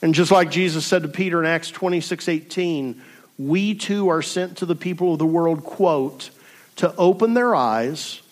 And 0.00 0.14
just 0.14 0.30
like 0.30 0.50
Jesus 0.50 0.86
said 0.86 1.02
to 1.02 1.08
Peter 1.08 1.40
in 1.40 1.46
Acts 1.46 1.70
26 1.70 2.26
18, 2.26 3.02
we 3.38 3.74
too 3.74 4.08
are 4.08 4.22
sent 4.22 4.58
to 4.58 4.66
the 4.66 4.74
people 4.74 5.12
of 5.12 5.18
the 5.18 5.26
world, 5.26 5.62
quote, 5.62 6.30
to 6.76 6.94
open 6.96 7.34
their 7.34 7.54
eyes 7.54 8.22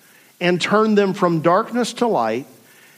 and 0.41 0.59
turn 0.59 0.95
them 0.95 1.13
from 1.13 1.43
darkness 1.43 1.93
to 1.95 2.07
light 2.07 2.47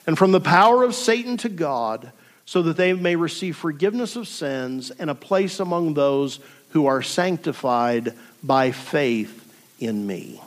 and 0.06 0.16
from 0.16 0.30
the 0.30 0.40
power 0.40 0.84
of 0.84 0.94
Satan 0.94 1.36
to 1.38 1.48
God 1.48 2.12
so 2.46 2.62
that 2.62 2.76
they 2.76 2.92
may 2.92 3.16
receive 3.16 3.56
forgiveness 3.56 4.16
of 4.16 4.28
sins 4.28 4.90
and 4.90 5.10
a 5.10 5.14
place 5.14 5.60
among 5.60 5.94
those 5.94 6.40
who 6.70 6.86
are 6.86 7.02
sanctified 7.02 8.12
by 8.42 8.70
faith 8.70 9.40
in 9.80 10.06
me. 10.06 10.40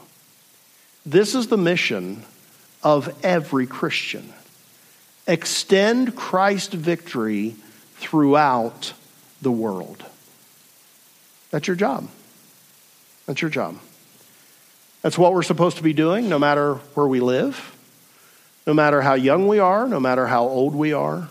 This 1.06 1.36
is 1.36 1.48
the 1.48 1.58
mission 1.58 2.24
of 2.84 3.18
every 3.24 3.66
Christian. 3.66 4.34
Extend 5.26 6.16
Christ's 6.16 6.74
victory 6.74 7.56
throughout 7.96 8.94
the 9.42 9.52
world. 9.52 10.06
That's 11.52 11.68
your 11.68 11.76
job. 11.76 12.10
That's 13.26 13.42
your 13.42 13.50
job. 13.50 13.78
That's 15.02 15.18
what 15.18 15.34
we're 15.34 15.44
supposed 15.44 15.78
to 15.78 15.84
be 15.84 15.94
doing 15.94 16.30
no 16.30 16.40
matter 16.40 16.76
where 16.94 17.08
we 17.08 17.20
live, 17.20 17.76
no 18.66 18.74
matter 18.74 19.02
how 19.02 19.14
young 19.14 19.48
we 19.48 19.60
are, 19.60 19.88
no 19.88 20.00
matter 20.00 20.28
how 20.28 20.44
old 20.44 20.76
we 20.76 20.94
are. 20.94 21.30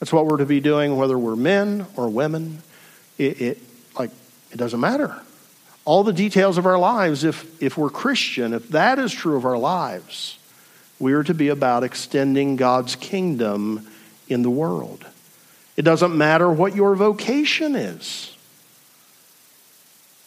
That's 0.00 0.12
what 0.12 0.26
we're 0.26 0.38
to 0.38 0.46
be 0.46 0.60
doing, 0.60 0.96
whether 0.96 1.18
we're 1.18 1.36
men 1.36 1.86
or 1.96 2.08
women. 2.08 2.62
It, 3.16 3.40
it 3.40 3.58
like 3.98 4.10
it 4.52 4.56
doesn't 4.56 4.80
matter. 4.80 5.20
All 5.84 6.04
the 6.04 6.12
details 6.12 6.58
of 6.58 6.66
our 6.66 6.78
lives, 6.78 7.24
if 7.24 7.62
if 7.62 7.76
we're 7.76 7.90
Christian, 7.90 8.52
if 8.52 8.68
that 8.68 8.98
is 8.98 9.12
true 9.12 9.36
of 9.36 9.44
our 9.44 9.58
lives, 9.58 10.38
we 10.98 11.12
are 11.12 11.24
to 11.24 11.34
be 11.34 11.48
about 11.48 11.82
extending 11.82 12.56
God's 12.56 12.94
kingdom 12.94 13.88
in 14.28 14.42
the 14.42 14.50
world. 14.50 15.04
It 15.76 15.82
doesn't 15.82 16.16
matter 16.16 16.50
what 16.50 16.74
your 16.74 16.94
vocation 16.94 17.74
is. 17.76 18.36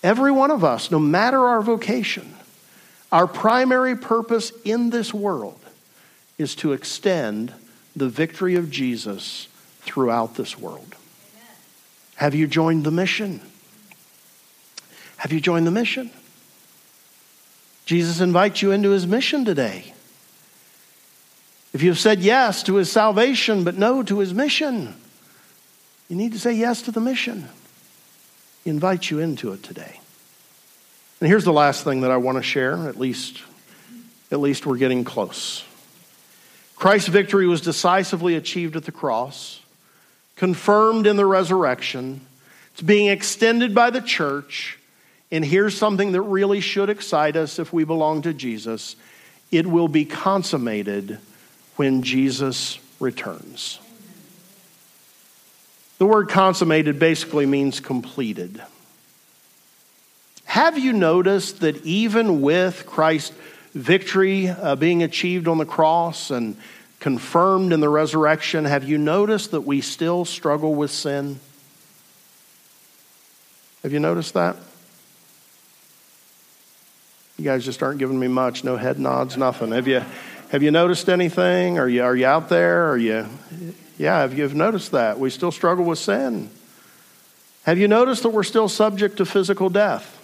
Every 0.04 0.32
one 0.32 0.50
of 0.50 0.64
us, 0.64 0.90
no 0.90 1.00
matter 1.00 1.40
our 1.40 1.62
vocation, 1.62 2.34
our 3.12 3.28
primary 3.28 3.96
purpose 3.96 4.52
in 4.64 4.90
this 4.90 5.14
world 5.14 5.60
is 6.38 6.56
to 6.56 6.74
extend 6.74 7.54
the 7.96 8.10
victory 8.10 8.56
of 8.56 8.72
Jesus 8.72 9.48
throughout 9.82 10.36
this 10.36 10.58
world. 10.58 10.96
Amen. 10.96 11.56
Have 12.16 12.36
you 12.36 12.48
joined 12.48 12.84
the 12.84 12.92
mission? 12.92 13.42
Have 15.18 15.32
you 15.32 15.40
joined 15.40 15.68
the 15.68 15.72
mission? 15.72 16.10
Jesus 17.86 18.22
invites 18.22 18.62
you 18.62 18.72
into 18.72 18.90
his 18.92 19.06
mission 19.06 19.46
today. 19.46 19.94
If 21.74 21.84
you've 21.84 22.00
said 22.00 22.20
yes 22.20 22.64
to 22.64 22.76
his 22.76 22.92
salvation 22.92 23.64
but 23.64 23.78
no 23.78 24.04
to 24.04 24.20
his 24.20 24.34
mission, 24.34 24.96
you 26.10 26.16
need 26.16 26.34
to 26.34 26.40
say 26.40 26.54
yes 26.54 26.82
to 26.84 26.92
the 26.92 27.00
mission. 27.00 27.48
He 28.64 28.70
invites 28.70 29.10
you 29.10 29.20
into 29.20 29.54
it 29.54 29.64
today. 29.64 30.00
And 31.20 31.30
here's 31.30 31.46
the 31.46 31.54
last 31.54 31.84
thing 31.84 32.02
that 32.02 32.12
I 32.12 32.18
want 32.18 32.38
to 32.38 32.44
share, 32.44 32.90
at 32.90 33.00
least 33.00 33.42
at 34.32 34.40
least 34.40 34.66
we're 34.66 34.78
getting 34.78 35.04
close. 35.04 35.64
Christ's 36.76 37.10
victory 37.10 37.48
was 37.48 37.62
decisively 37.62 38.36
achieved 38.36 38.76
at 38.76 38.86
the 38.86 38.92
cross, 38.92 39.61
confirmed 40.42 41.06
in 41.06 41.18
the 41.18 41.26
resurrection. 41.26 42.20
It's 42.74 42.82
being 42.82 43.10
extended 43.10 43.76
by 43.76 43.92
the 43.92 44.02
church. 44.02 44.80
And 45.32 45.46
here's 45.46 45.78
something 45.78 46.14
that 46.14 46.22
really 46.22 46.62
should 46.62 46.90
excite 46.90 47.36
us 47.36 47.60
if 47.60 47.72
we 47.72 47.84
belong 47.84 48.24
to 48.24 48.34
Jesus 48.34 48.96
it 49.52 49.68
will 49.68 49.88
be 49.88 50.04
consummated 50.04 51.20
when 51.76 52.02
Jesus 52.02 52.80
returns. 53.00 53.80
The 56.00 56.08
word 56.08 56.28
consummated 56.30 56.98
basically 56.98 57.46
means 57.46 57.80
completed. 57.80 58.64
Have 60.46 60.80
you 60.80 60.92
noticed 60.92 61.60
that 61.60 61.86
even 61.86 62.42
with 62.42 62.88
Christ's 62.88 63.36
victory 63.76 64.48
uh, 64.48 64.76
being 64.76 65.04
achieved 65.04 65.48
on 65.48 65.60
the 65.60 65.66
cross 65.66 66.32
and 66.32 66.58
confirmed 67.02 67.74
in 67.74 67.82
the 67.82 67.90
resurrection, 67.90 68.64
have 68.64 68.88
you 68.88 68.98
noticed 68.98 69.52
that 69.52 69.62
we 69.62 69.82
still 69.82 70.24
struggle 70.24 70.74
with 70.74 70.92
sin? 70.92 71.40
Have 73.84 73.92
you 73.92 74.00
noticed 74.00 74.36
that? 74.36 74.56
You 77.38 77.44
guys 77.44 77.66
just 77.66 77.82
aren't 77.82 77.98
giving 77.98 78.20
me 78.20 78.28
much. 78.28 78.64
No 78.64 78.78
head 78.78 79.00
nods, 79.00 79.36
nothing. 79.36 79.72
Have 79.72 79.88
you? 79.88 80.06
Have 80.52 80.62
you 80.64 80.70
noticed 80.70 81.10
anything? 81.10 81.80
Are 81.80 81.88
you, 81.88 82.04
are 82.04 82.16
you 82.16 82.26
out 82.26 82.50
there? 82.50 82.92
Are 82.92 82.98
you, 82.98 83.26
yeah, 83.98 84.20
have 84.20 84.38
you 84.38 84.50
noticed 84.50 84.92
that? 84.92 85.18
We 85.18 85.30
still 85.30 85.52
struggle 85.52 85.86
with 85.86 85.98
sin. 85.98 86.50
Have 87.64 87.78
you 87.78 87.88
noticed 87.88 88.24
that 88.24 88.30
we're 88.30 88.44
still 88.44 88.68
subject 88.68 89.18
to 89.18 89.26
physical 89.26 89.70
death? 89.70 90.18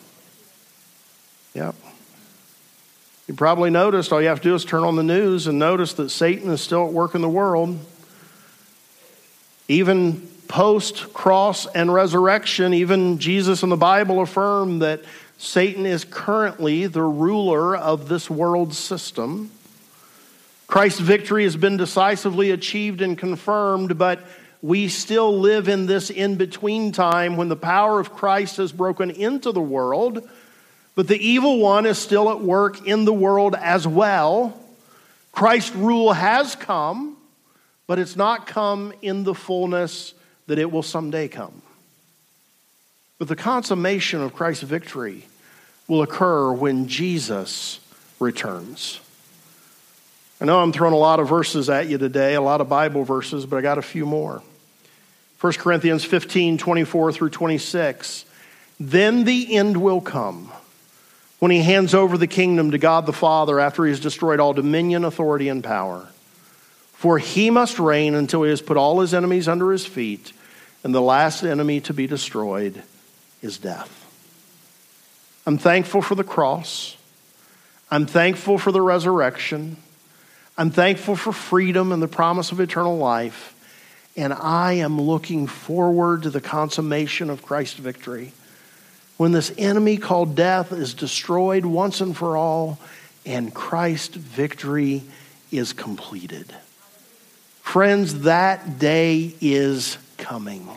Yep. 1.53 1.75
You 3.27 3.33
probably 3.33 3.69
noticed 3.69 4.13
all 4.13 4.21
you 4.21 4.29
have 4.29 4.39
to 4.41 4.49
do 4.49 4.55
is 4.55 4.63
turn 4.63 4.83
on 4.83 4.95
the 4.95 5.03
news 5.03 5.47
and 5.47 5.59
notice 5.59 5.93
that 5.93 6.09
Satan 6.09 6.49
is 6.49 6.61
still 6.61 6.87
at 6.87 6.93
work 6.93 7.13
in 7.13 7.21
the 7.21 7.29
world. 7.29 7.77
Even 9.67 10.25
post 10.47 11.13
cross 11.13 11.65
and 11.65 11.93
resurrection, 11.93 12.73
even 12.73 13.19
Jesus 13.19 13.63
and 13.63 13.71
the 13.71 13.75
Bible 13.75 14.21
affirm 14.21 14.79
that 14.79 15.01
Satan 15.37 15.85
is 15.85 16.05
currently 16.05 16.87
the 16.87 17.01
ruler 17.01 17.75
of 17.75 18.07
this 18.07 18.29
world 18.29 18.73
system. 18.73 19.51
Christ's 20.67 21.01
victory 21.01 21.43
has 21.43 21.57
been 21.57 21.75
decisively 21.75 22.51
achieved 22.51 23.01
and 23.01 23.17
confirmed, 23.17 23.97
but 23.97 24.25
we 24.61 24.87
still 24.87 25.37
live 25.37 25.67
in 25.67 25.85
this 25.85 26.09
in 26.09 26.35
between 26.35 26.93
time 26.93 27.35
when 27.35 27.49
the 27.49 27.55
power 27.57 27.99
of 27.99 28.13
Christ 28.13 28.57
has 28.57 28.71
broken 28.71 29.11
into 29.11 29.51
the 29.51 29.61
world, 29.61 30.27
but 30.97 31.07
the 31.07 31.27
evil 31.27 31.59
one 31.59 31.85
is 31.85 31.99
still 31.99 32.31
at 32.31 32.41
work 32.41 32.87
in 32.87 33.05
the 33.05 33.13
world 33.13 33.53
as 33.53 33.87
well. 33.87 34.59
Christ's 35.31 35.75
rule 35.75 36.11
has 36.11 36.55
come, 36.55 37.15
but 37.85 37.99
it's 37.99 38.15
not 38.15 38.47
come 38.47 38.91
in 39.03 39.23
the 39.23 39.35
fullness 39.35 40.15
that 40.47 40.57
it 40.57 40.71
will 40.71 40.81
someday 40.81 41.27
come. 41.27 41.61
But 43.19 43.27
the 43.27 43.35
consummation 43.35 44.23
of 44.23 44.33
Christ's 44.33 44.63
victory 44.63 45.27
will 45.87 46.01
occur 46.01 46.51
when 46.51 46.87
Jesus 46.87 47.79
returns. 48.19 48.99
I 50.41 50.45
know 50.45 50.59
I'm 50.59 50.73
throwing 50.73 50.95
a 50.95 50.97
lot 50.97 51.19
of 51.19 51.29
verses 51.29 51.69
at 51.69 51.89
you 51.89 51.99
today, 51.99 52.33
a 52.33 52.41
lot 52.41 52.59
of 52.59 52.69
Bible 52.69 53.03
verses, 53.03 53.45
but 53.45 53.57
I 53.57 53.61
got 53.61 53.77
a 53.77 53.83
few 53.83 54.07
more. 54.07 54.41
1 55.41 55.53
Corinthians 55.53 56.03
15, 56.03 56.57
24 56.57 57.11
through 57.11 57.29
26. 57.29 58.25
Then 58.79 59.25
the 59.25 59.55
end 59.55 59.77
will 59.77 60.01
come 60.01 60.51
when 61.39 61.51
he 61.51 61.61
hands 61.61 61.93
over 61.93 62.17
the 62.17 62.27
kingdom 62.27 62.71
to 62.71 62.77
God 62.77 63.05
the 63.05 63.13
Father 63.13 63.59
after 63.59 63.85
he 63.85 63.91
has 63.91 63.99
destroyed 63.99 64.39
all 64.39 64.53
dominion, 64.53 65.05
authority, 65.05 65.49
and 65.49 65.63
power. 65.63 66.07
For 66.93 67.19
he 67.19 67.49
must 67.51 67.77
reign 67.77 68.15
until 68.15 68.43
he 68.43 68.49
has 68.49 68.61
put 68.61 68.77
all 68.77 69.01
his 69.01 69.13
enemies 69.13 69.47
under 69.47 69.71
his 69.71 69.85
feet, 69.85 70.33
and 70.83 70.95
the 70.95 71.01
last 71.01 71.43
enemy 71.43 71.79
to 71.81 71.93
be 71.93 72.07
destroyed 72.07 72.81
is 73.41 73.59
death. 73.59 73.93
I'm 75.45 75.57
thankful 75.57 76.01
for 76.01 76.15
the 76.15 76.23
cross. 76.23 76.97
I'm 77.91 78.05
thankful 78.05 78.57
for 78.57 78.71
the 78.71 78.81
resurrection. 78.81 79.77
I'm 80.57 80.71
thankful 80.71 81.15
for 81.15 81.31
freedom 81.31 81.91
and 81.91 82.01
the 82.01 82.07
promise 82.07 82.51
of 82.51 82.59
eternal 82.59 82.97
life. 82.97 83.53
And 84.17 84.33
I 84.33 84.73
am 84.73 84.99
looking 84.99 85.45
forward 85.45 86.23
to 86.23 86.31
the 86.31 86.41
consummation 86.41 87.29
of 87.29 87.43
Christ's 87.43 87.77
victory. 87.77 88.33
When 89.17 89.31
this 89.31 89.51
enemy 89.57 89.97
called 89.97 90.35
death 90.35 90.71
is 90.71 90.93
destroyed 90.93 91.65
once 91.65 92.01
and 92.01 92.15
for 92.15 92.37
all, 92.37 92.79
and 93.25 93.53
Christ's 93.53 94.15
victory 94.15 95.03
is 95.51 95.73
completed. 95.73 96.53
Friends, 97.61 98.21
that 98.21 98.79
day 98.79 99.33
is 99.41 99.97
coming. 100.17 100.69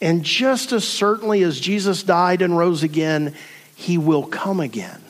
And 0.00 0.24
just 0.24 0.72
as 0.72 0.86
certainly 0.86 1.42
as 1.42 1.60
Jesus 1.60 2.02
died 2.02 2.42
and 2.42 2.56
rose 2.56 2.82
again, 2.82 3.34
he 3.76 3.98
will 3.98 4.24
come 4.24 4.60
again. 4.60 5.02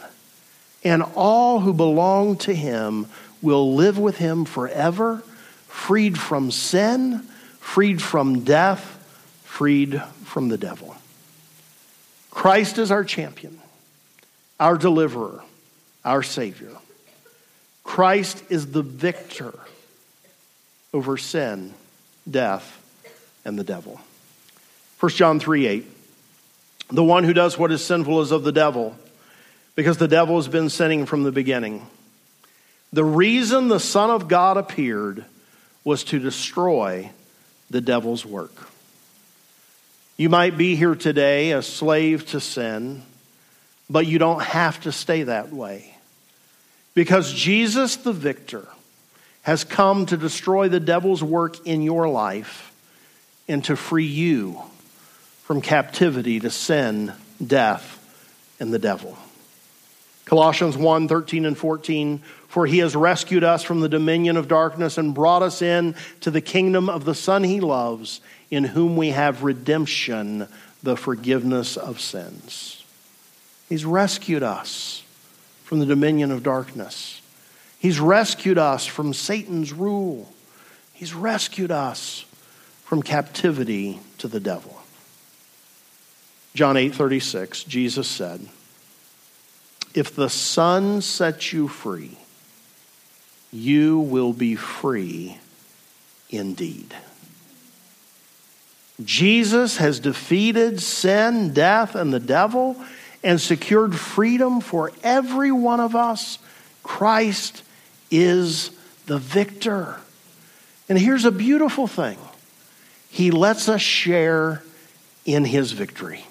And 0.84 1.02
all 1.14 1.60
who 1.60 1.72
belong 1.72 2.36
to 2.38 2.54
him 2.54 3.06
will 3.40 3.74
live 3.74 3.98
with 3.98 4.18
him 4.18 4.44
forever, 4.44 5.22
freed 5.66 6.18
from 6.18 6.50
sin, 6.50 7.20
freed 7.60 8.02
from 8.02 8.44
death, 8.44 8.82
freed 9.44 10.02
from 10.24 10.48
the 10.48 10.58
devil. 10.58 10.96
Christ 12.38 12.78
is 12.78 12.92
our 12.92 13.02
champion, 13.02 13.58
our 14.60 14.78
deliverer, 14.78 15.42
our 16.04 16.22
Savior. 16.22 16.70
Christ 17.82 18.44
is 18.48 18.70
the 18.70 18.82
victor 18.82 19.52
over 20.94 21.16
sin, 21.16 21.74
death, 22.30 22.80
and 23.44 23.58
the 23.58 23.64
devil. 23.64 24.00
1 25.00 25.10
John 25.14 25.40
3 25.40 25.66
8. 25.66 25.86
The 26.92 27.02
one 27.02 27.24
who 27.24 27.32
does 27.32 27.58
what 27.58 27.72
is 27.72 27.84
sinful 27.84 28.20
is 28.20 28.30
of 28.30 28.44
the 28.44 28.52
devil, 28.52 28.96
because 29.74 29.98
the 29.98 30.06
devil 30.06 30.36
has 30.36 30.46
been 30.46 30.70
sinning 30.70 31.06
from 31.06 31.24
the 31.24 31.32
beginning. 31.32 31.84
The 32.92 33.04
reason 33.04 33.66
the 33.66 33.80
Son 33.80 34.10
of 34.10 34.28
God 34.28 34.56
appeared 34.56 35.24
was 35.82 36.04
to 36.04 36.20
destroy 36.20 37.10
the 37.68 37.80
devil's 37.80 38.24
work. 38.24 38.68
You 40.18 40.28
might 40.28 40.58
be 40.58 40.74
here 40.74 40.96
today 40.96 41.52
a 41.52 41.62
slave 41.62 42.26
to 42.30 42.40
sin, 42.40 43.02
but 43.88 44.04
you 44.04 44.18
don't 44.18 44.42
have 44.42 44.80
to 44.80 44.90
stay 44.90 45.22
that 45.22 45.52
way. 45.52 45.94
Because 46.92 47.32
Jesus, 47.32 47.94
the 47.94 48.12
victor, 48.12 48.66
has 49.42 49.62
come 49.62 50.06
to 50.06 50.16
destroy 50.16 50.68
the 50.68 50.80
devil's 50.80 51.22
work 51.22 51.64
in 51.64 51.82
your 51.82 52.08
life 52.08 52.72
and 53.46 53.64
to 53.66 53.76
free 53.76 54.06
you 54.06 54.60
from 55.44 55.60
captivity 55.60 56.40
to 56.40 56.50
sin, 56.50 57.12
death, 57.46 57.94
and 58.58 58.74
the 58.74 58.78
devil. 58.80 59.16
Colossians 60.24 60.76
1 60.76 61.06
13 61.06 61.46
and 61.46 61.56
14. 61.56 62.22
For 62.48 62.66
he 62.66 62.78
has 62.78 62.96
rescued 62.96 63.44
us 63.44 63.62
from 63.62 63.80
the 63.80 63.88
dominion 63.88 64.36
of 64.36 64.48
darkness 64.48 64.98
and 64.98 65.14
brought 65.14 65.42
us 65.42 65.62
in 65.62 65.94
to 66.22 66.30
the 66.30 66.40
kingdom 66.40 66.88
of 66.88 67.04
the 67.04 67.14
Son 67.14 67.44
he 67.44 67.60
loves, 67.60 68.20
in 68.50 68.64
whom 68.64 68.96
we 68.96 69.10
have 69.10 69.42
redemption, 69.42 70.48
the 70.82 70.96
forgiveness 70.96 71.76
of 71.76 72.00
sins. 72.00 72.84
He's 73.68 73.84
rescued 73.84 74.42
us 74.42 75.02
from 75.64 75.80
the 75.80 75.86
dominion 75.86 76.30
of 76.30 76.42
darkness. 76.42 77.20
He's 77.78 78.00
rescued 78.00 78.58
us 78.58 78.86
from 78.86 79.12
Satan's 79.12 79.72
rule. 79.72 80.32
He's 80.92 81.14
rescued 81.14 81.70
us 81.70 82.24
from 82.84 83.02
captivity 83.02 84.00
to 84.18 84.28
the 84.28 84.40
devil. 84.40 84.82
John 86.54 86.76
8:36 86.76 87.62
Jesus 87.62 88.08
said, 88.08 88.48
"If 89.94 90.14
the 90.14 90.30
Son 90.30 91.02
sets 91.02 91.52
you 91.52 91.68
free, 91.68 92.16
you 93.52 93.98
will 93.98 94.32
be 94.32 94.56
free 94.56 95.38
indeed." 96.30 96.94
Jesus 99.04 99.76
has 99.76 100.00
defeated 100.00 100.80
sin, 100.80 101.52
death, 101.52 101.94
and 101.94 102.12
the 102.12 102.20
devil 102.20 102.76
and 103.22 103.40
secured 103.40 103.94
freedom 103.96 104.60
for 104.60 104.92
every 105.02 105.52
one 105.52 105.80
of 105.80 105.94
us. 105.94 106.38
Christ 106.82 107.62
is 108.10 108.70
the 109.06 109.18
victor. 109.18 109.96
And 110.88 110.98
here's 110.98 111.24
a 111.24 111.32
beautiful 111.32 111.86
thing 111.86 112.18
He 113.10 113.30
lets 113.30 113.68
us 113.68 113.80
share 113.80 114.62
in 115.24 115.44
His 115.44 115.72
victory. 115.72 116.24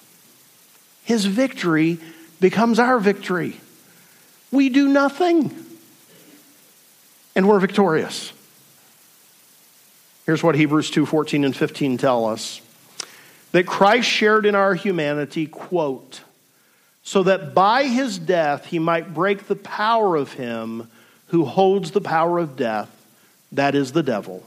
His 1.04 1.24
victory 1.24 1.98
becomes 2.40 2.78
our 2.78 2.98
victory. 2.98 3.58
We 4.50 4.68
do 4.68 4.88
nothing, 4.88 5.54
and 7.34 7.48
we're 7.48 7.60
victorious. 7.60 8.32
Here's 10.28 10.42
what 10.42 10.56
Hebrews 10.56 10.90
2 10.90 11.06
14 11.06 11.42
and 11.42 11.56
15 11.56 11.96
tell 11.96 12.26
us 12.26 12.60
that 13.52 13.66
Christ 13.66 14.06
shared 14.06 14.44
in 14.44 14.54
our 14.54 14.74
humanity, 14.74 15.46
quote, 15.46 16.20
so 17.02 17.22
that 17.22 17.54
by 17.54 17.84
his 17.84 18.18
death 18.18 18.66
he 18.66 18.78
might 18.78 19.14
break 19.14 19.46
the 19.46 19.56
power 19.56 20.16
of 20.16 20.34
him 20.34 20.90
who 21.28 21.46
holds 21.46 21.92
the 21.92 22.02
power 22.02 22.38
of 22.38 22.56
death, 22.56 22.90
that 23.52 23.74
is 23.74 23.92
the 23.92 24.02
devil, 24.02 24.44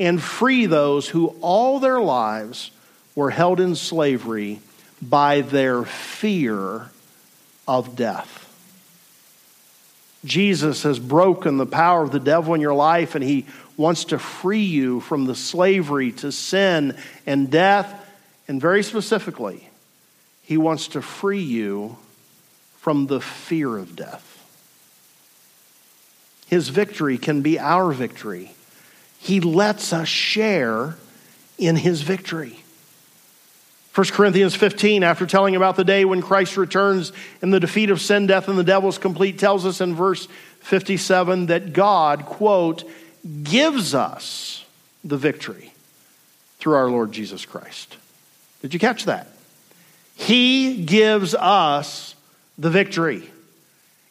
and 0.00 0.20
free 0.20 0.66
those 0.66 1.08
who 1.08 1.28
all 1.40 1.78
their 1.78 2.00
lives 2.00 2.72
were 3.14 3.30
held 3.30 3.60
in 3.60 3.76
slavery 3.76 4.58
by 5.00 5.42
their 5.42 5.84
fear 5.84 6.90
of 7.68 7.94
death. 7.94 8.40
Jesus 10.24 10.84
has 10.84 10.98
broken 10.98 11.58
the 11.58 11.66
power 11.66 12.02
of 12.02 12.10
the 12.10 12.18
devil 12.18 12.54
in 12.54 12.60
your 12.60 12.74
life, 12.74 13.14
and 13.14 13.22
he 13.22 13.46
wants 13.76 14.06
to 14.06 14.18
free 14.18 14.64
you 14.64 15.00
from 15.00 15.24
the 15.24 15.34
slavery 15.34 16.12
to 16.12 16.30
sin 16.32 16.96
and 17.26 17.50
death. 17.50 18.00
And 18.46 18.60
very 18.60 18.82
specifically, 18.82 19.68
he 20.42 20.56
wants 20.56 20.88
to 20.88 21.02
free 21.02 21.42
you 21.42 21.96
from 22.78 23.06
the 23.06 23.20
fear 23.20 23.76
of 23.76 23.96
death. 23.96 24.30
His 26.46 26.68
victory 26.68 27.18
can 27.18 27.40
be 27.42 27.58
our 27.58 27.90
victory. 27.92 28.54
He 29.18 29.40
lets 29.40 29.92
us 29.92 30.06
share 30.06 30.96
in 31.56 31.76
his 31.76 32.02
victory. 32.02 32.60
1 33.94 34.08
Corinthians 34.08 34.56
15, 34.56 35.04
after 35.04 35.24
telling 35.24 35.54
about 35.54 35.76
the 35.76 35.84
day 35.84 36.04
when 36.04 36.20
Christ 36.20 36.56
returns 36.56 37.12
and 37.40 37.54
the 37.54 37.60
defeat 37.60 37.90
of 37.90 38.00
sin, 38.00 38.26
death, 38.26 38.48
and 38.48 38.58
the 38.58 38.64
devil 38.64 38.88
is 38.88 38.98
complete, 38.98 39.38
tells 39.38 39.64
us 39.64 39.80
in 39.80 39.94
verse 39.94 40.26
57 40.60 41.46
that 41.46 41.72
God, 41.72 42.26
quote, 42.26 42.84
gives 43.42 43.94
us 43.94 44.64
the 45.04 45.16
victory 45.16 45.72
through 46.58 46.74
our 46.74 46.88
Lord 46.88 47.12
Jesus 47.12 47.44
Christ. 47.44 47.96
Did 48.62 48.72
you 48.74 48.80
catch 48.80 49.04
that? 49.04 49.28
He 50.14 50.84
gives 50.84 51.34
us 51.34 52.14
the 52.58 52.70
victory. 52.70 53.28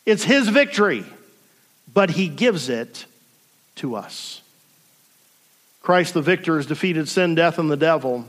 It's 0.06 0.24
His 0.24 0.50
victory, 0.50 1.06
but 1.94 2.12
He 2.12 2.28
gives 2.28 2.70
it 2.70 3.06
to 3.78 3.96
us. 3.96 4.42
Christ 5.82 6.14
the 6.14 6.22
victor 6.22 6.58
has 6.58 6.66
defeated 6.66 7.10
sin, 7.10 7.36
death, 7.36 7.58
and 7.60 7.70
the 7.70 7.78
devil. 7.78 8.28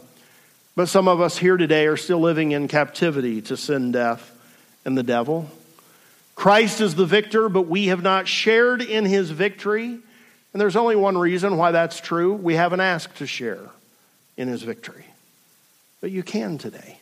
But 0.76 0.88
some 0.88 1.06
of 1.06 1.20
us 1.20 1.38
here 1.38 1.56
today 1.56 1.86
are 1.86 1.96
still 1.96 2.18
living 2.20 2.52
in 2.52 2.66
captivity 2.66 3.40
to 3.42 3.56
sin, 3.56 3.92
death, 3.92 4.32
and 4.84 4.98
the 4.98 5.02
devil. 5.04 5.50
Christ 6.34 6.80
is 6.80 6.96
the 6.96 7.06
victor, 7.06 7.48
but 7.48 7.62
we 7.62 7.86
have 7.86 8.02
not 8.02 8.26
shared 8.26 8.82
in 8.82 9.04
his 9.04 9.30
victory. 9.30 9.98
And 10.54 10.60
there's 10.60 10.76
only 10.76 10.96
one 10.96 11.18
reason 11.18 11.56
why 11.56 11.72
that's 11.72 12.00
true. 12.00 12.32
We 12.32 12.54
haven't 12.54 12.80
asked 12.80 13.16
to 13.16 13.26
share 13.26 13.60
in 14.36 14.48
his 14.48 14.62
victory. 14.62 15.04
But 16.00 16.12
you 16.12 16.22
can 16.22 16.58
today. 16.58 16.98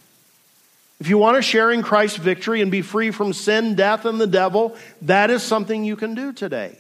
If 0.99 1.09
you 1.09 1.19
want 1.19 1.37
to 1.37 1.43
share 1.43 1.71
in 1.71 1.83
Christ's 1.83 2.17
victory 2.17 2.63
and 2.63 2.71
be 2.71 2.81
free 2.81 3.11
from 3.11 3.33
sin, 3.33 3.75
death, 3.75 4.07
and 4.07 4.21
the 4.21 4.27
devil, 4.27 4.75
that 5.03 5.31
is 5.31 5.43
something 5.43 5.85
you 5.85 5.97
can 5.97 6.15
do 6.15 6.33
today. 6.33 6.79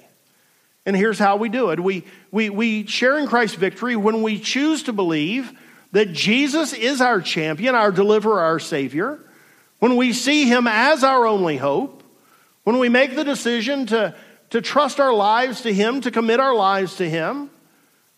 And 0.86 0.96
here's 0.96 1.18
how 1.18 1.36
we 1.36 1.48
do 1.48 1.70
it 1.70 1.78
we, 1.78 2.04
we, 2.30 2.48
we 2.48 2.86
share 2.86 3.18
in 3.18 3.26
Christ's 3.26 3.56
victory 3.56 3.94
when 3.94 4.22
we 4.22 4.38
choose 4.38 4.84
to 4.84 4.92
believe 4.92 5.52
that 5.92 6.12
Jesus 6.12 6.72
is 6.72 7.02
our 7.02 7.20
champion, 7.20 7.74
our 7.74 7.92
deliverer, 7.92 8.40
our 8.40 8.58
Savior, 8.58 9.18
when 9.78 9.96
we 9.96 10.14
see 10.14 10.46
Him 10.46 10.66
as 10.66 11.04
our 11.04 11.26
only 11.26 11.58
hope, 11.58 12.02
when 12.64 12.78
we 12.78 12.88
make 12.88 13.14
the 13.14 13.24
decision 13.24 13.86
to, 13.86 14.14
to 14.52 14.60
trust 14.60 15.00
our 15.00 15.14
lives 15.14 15.62
to 15.62 15.72
Him, 15.72 16.02
to 16.02 16.10
commit 16.10 16.38
our 16.38 16.54
lives 16.54 16.96
to 16.96 17.08
Him, 17.08 17.48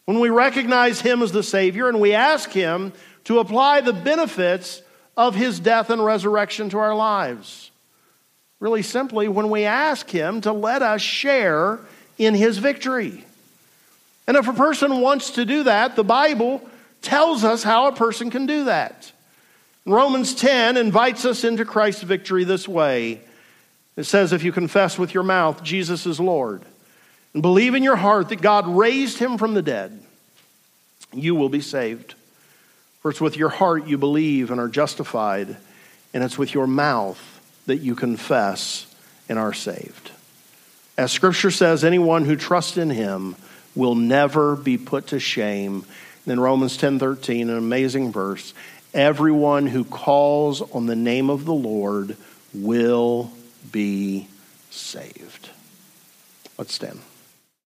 when 0.04 0.18
we 0.18 0.30
recognize 0.30 1.00
Him 1.00 1.22
as 1.22 1.30
the 1.30 1.44
Savior 1.44 1.88
and 1.88 2.00
we 2.00 2.12
ask 2.12 2.50
Him 2.50 2.92
to 3.24 3.38
apply 3.38 3.80
the 3.80 3.92
benefits 3.92 4.82
of 5.16 5.36
His 5.36 5.60
death 5.60 5.90
and 5.90 6.04
resurrection 6.04 6.70
to 6.70 6.78
our 6.78 6.94
lives. 6.94 7.70
Really 8.58 8.82
simply, 8.82 9.28
when 9.28 9.48
we 9.48 9.64
ask 9.64 10.10
Him 10.10 10.40
to 10.40 10.52
let 10.52 10.82
us 10.82 11.00
share 11.00 11.78
in 12.18 12.34
His 12.34 12.58
victory. 12.58 13.24
And 14.26 14.36
if 14.36 14.48
a 14.48 14.54
person 14.54 15.00
wants 15.00 15.30
to 15.32 15.44
do 15.44 15.62
that, 15.62 15.94
the 15.94 16.02
Bible 16.02 16.68
tells 17.00 17.44
us 17.44 17.62
how 17.62 17.86
a 17.86 17.92
person 17.92 18.30
can 18.30 18.46
do 18.46 18.64
that. 18.64 19.12
Romans 19.86 20.34
10 20.34 20.78
invites 20.78 21.24
us 21.24 21.44
into 21.44 21.64
Christ's 21.64 22.02
victory 22.02 22.42
this 22.42 22.66
way. 22.66 23.20
It 23.96 24.04
says, 24.04 24.32
If 24.32 24.42
you 24.42 24.52
confess 24.52 24.98
with 24.98 25.14
your 25.14 25.22
mouth 25.22 25.62
Jesus 25.62 26.06
is 26.06 26.20
Lord 26.20 26.62
and 27.32 27.42
believe 27.42 27.74
in 27.74 27.82
your 27.82 27.96
heart 27.96 28.28
that 28.28 28.42
God 28.42 28.66
raised 28.66 29.18
him 29.18 29.38
from 29.38 29.54
the 29.54 29.62
dead, 29.62 30.02
you 31.12 31.34
will 31.34 31.48
be 31.48 31.60
saved. 31.60 32.14
For 33.00 33.10
it's 33.10 33.20
with 33.20 33.36
your 33.36 33.50
heart 33.50 33.86
you 33.86 33.98
believe 33.98 34.50
and 34.50 34.60
are 34.60 34.68
justified, 34.68 35.56
and 36.14 36.24
it's 36.24 36.38
with 36.38 36.54
your 36.54 36.66
mouth 36.66 37.20
that 37.66 37.78
you 37.78 37.94
confess 37.94 38.86
and 39.28 39.38
are 39.38 39.52
saved. 39.52 40.10
As 40.96 41.12
Scripture 41.12 41.50
says, 41.50 41.84
anyone 41.84 42.24
who 42.24 42.36
trusts 42.36 42.78
in 42.78 42.90
him 42.90 43.36
will 43.74 43.94
never 43.94 44.56
be 44.56 44.78
put 44.78 45.08
to 45.08 45.20
shame 45.20 45.84
then 46.26 46.40
Romans 46.40 46.76
10:13, 46.76 47.50
an 47.50 47.56
amazing 47.56 48.10
verse, 48.10 48.54
everyone 48.92 49.66
who 49.66 49.84
calls 49.84 50.62
on 50.72 50.86
the 50.86 50.96
name 50.96 51.28
of 51.28 51.44
the 51.44 51.54
Lord 51.54 52.16
will 52.54 53.30
be 53.70 54.28
saved. 54.70 55.50
Let's 56.58 56.74
stand. 56.74 57.00